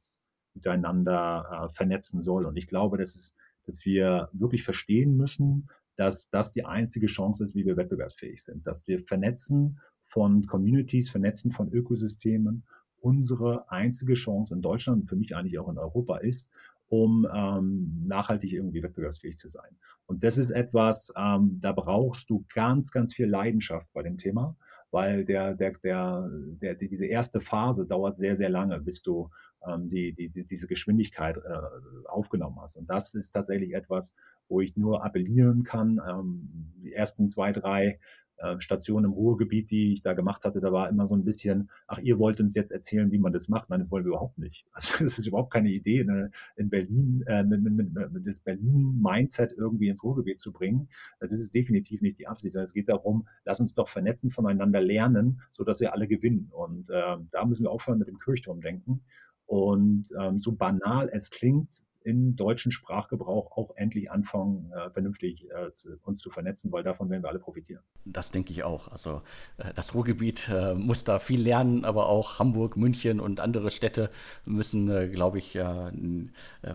[0.54, 2.46] miteinander äh, vernetzen soll.
[2.46, 3.34] Und ich glaube, dass, es,
[3.66, 8.66] dass wir wirklich verstehen müssen, dass das die einzige Chance ist, wie wir wettbewerbsfähig sind.
[8.66, 12.64] Dass wir vernetzen von Communities, vernetzen von Ökosystemen
[13.00, 16.48] unsere einzige Chance in Deutschland und für mich eigentlich auch in Europa ist,
[16.88, 19.76] um ähm, nachhaltig irgendwie wettbewerbsfähig zu sein.
[20.06, 24.56] Und das ist etwas, ähm, da brauchst du ganz, ganz viel Leidenschaft bei dem Thema,
[24.90, 29.28] weil der, der, der, der, diese erste Phase dauert sehr, sehr lange, bis du
[29.68, 32.76] ähm, die, die, die, diese Geschwindigkeit äh, aufgenommen hast.
[32.76, 34.12] Und das ist tatsächlich etwas,
[34.48, 36.00] wo ich nur appellieren kann.
[36.08, 37.98] Ähm, die ersten zwei, drei
[38.38, 41.70] äh, Station im Ruhrgebiet, die ich da gemacht hatte, da war immer so ein bisschen,
[41.86, 43.70] ach, ihr wollt uns jetzt erzählen, wie man das macht.
[43.70, 44.66] Nein, das wollen wir überhaupt nicht.
[44.72, 48.40] Also das ist überhaupt keine Idee, ne, in Berlin, äh, mit, mit, mit, mit das
[48.40, 50.88] Berlin-Mindset irgendwie ins Ruhrgebiet zu bringen.
[51.20, 52.56] Das ist definitiv nicht die Absicht.
[52.56, 56.50] Es geht darum, lass uns doch vernetzen, voneinander lernen, sodass wir alle gewinnen.
[56.52, 59.04] Und äh, da müssen wir aufhören mit dem Kirchturmdenken.
[59.46, 65.72] Und ähm, so banal es klingt, im deutschen Sprachgebrauch auch endlich anfangen, äh, vernünftig äh,
[65.72, 67.82] zu, uns zu vernetzen, weil davon werden wir alle profitieren.
[68.04, 68.88] Das denke ich auch.
[68.88, 69.22] Also
[69.56, 74.10] äh, das Ruhrgebiet äh, muss da viel lernen, aber auch Hamburg, München und andere Städte
[74.44, 75.58] müssen, äh, glaube ich,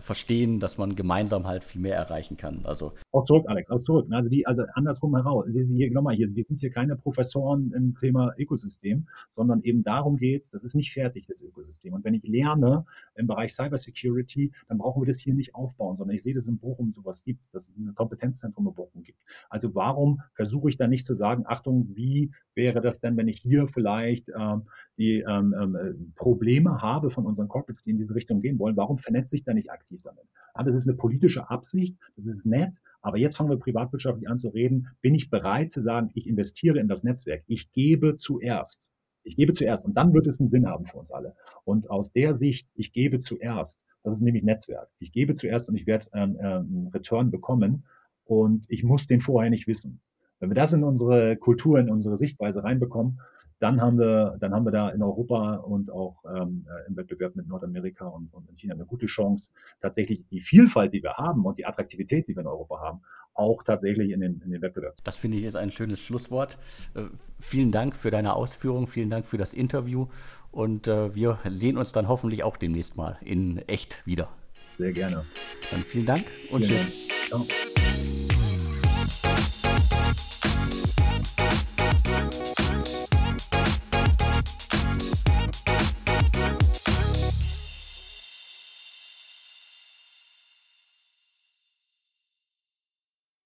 [0.00, 2.64] verstehen, dass man gemeinsam halt viel mehr erreichen kann.
[2.64, 4.08] Also auch zurück, Alex, auch zurück.
[4.10, 5.46] Also die, also andersrum heraus.
[5.48, 9.06] Sie, Sie hier, nochmal, hier, wir sind hier keine Professoren im Thema Ökosystem,
[9.36, 11.92] sondern eben darum geht es, das ist nicht fertig, das Ökosystem.
[11.92, 16.14] Und wenn ich lerne im Bereich Cybersecurity, dann brauchen wir das hier nicht aufbauen, sondern
[16.14, 19.20] ich sehe, dass es in Bochum sowas gibt, dass es ein Kompetenzzentrum in Bochum gibt.
[19.48, 23.40] Also warum versuche ich da nicht zu sagen, Achtung, wie wäre das denn, wenn ich
[23.40, 24.68] hier vielleicht ähm,
[24.98, 28.76] die ähm, ähm, äh, Probleme habe von unseren Corporates, die in diese Richtung gehen wollen,
[28.76, 30.24] warum vernetze ich da nicht aktiv damit?
[30.56, 34.38] Ja, das ist eine politische Absicht, das ist nett, aber jetzt fangen wir privatwirtschaftlich an
[34.38, 34.88] zu reden.
[35.00, 38.90] Bin ich bereit zu sagen, ich investiere in das Netzwerk, ich gebe zuerst.
[39.22, 41.34] Ich gebe zuerst und dann wird es einen Sinn haben für uns alle.
[41.64, 44.88] Und aus der Sicht, ich gebe zuerst, das ist nämlich Netzwerk.
[44.98, 47.84] Ich gebe zuerst und ich werde ähm, ähm, Return bekommen
[48.24, 50.00] und ich muss den vorher nicht wissen.
[50.38, 53.20] Wenn wir das in unsere Kultur, in unsere Sichtweise reinbekommen,
[53.58, 57.36] dann haben wir, dann haben wir da in Europa und auch ähm, äh, im Wettbewerb
[57.36, 59.50] mit Nordamerika und, und in China eine gute Chance,
[59.82, 63.02] tatsächlich die Vielfalt, die wir haben und die Attraktivität, die wir in Europa haben,
[63.34, 64.96] auch tatsächlich in den, in den Wettbewerb.
[65.04, 66.58] Das finde ich ist ein schönes Schlusswort.
[66.94, 67.04] Äh,
[67.38, 70.08] vielen Dank für deine Ausführungen, vielen Dank für das Interview
[70.50, 74.28] und äh, wir sehen uns dann hoffentlich auch demnächst mal in echt wieder.
[74.72, 75.24] Sehr gerne.
[75.70, 76.90] Dann vielen Dank und vielen tschüss.
[77.30, 77.46] Dank.
[77.48, 77.69] Ciao.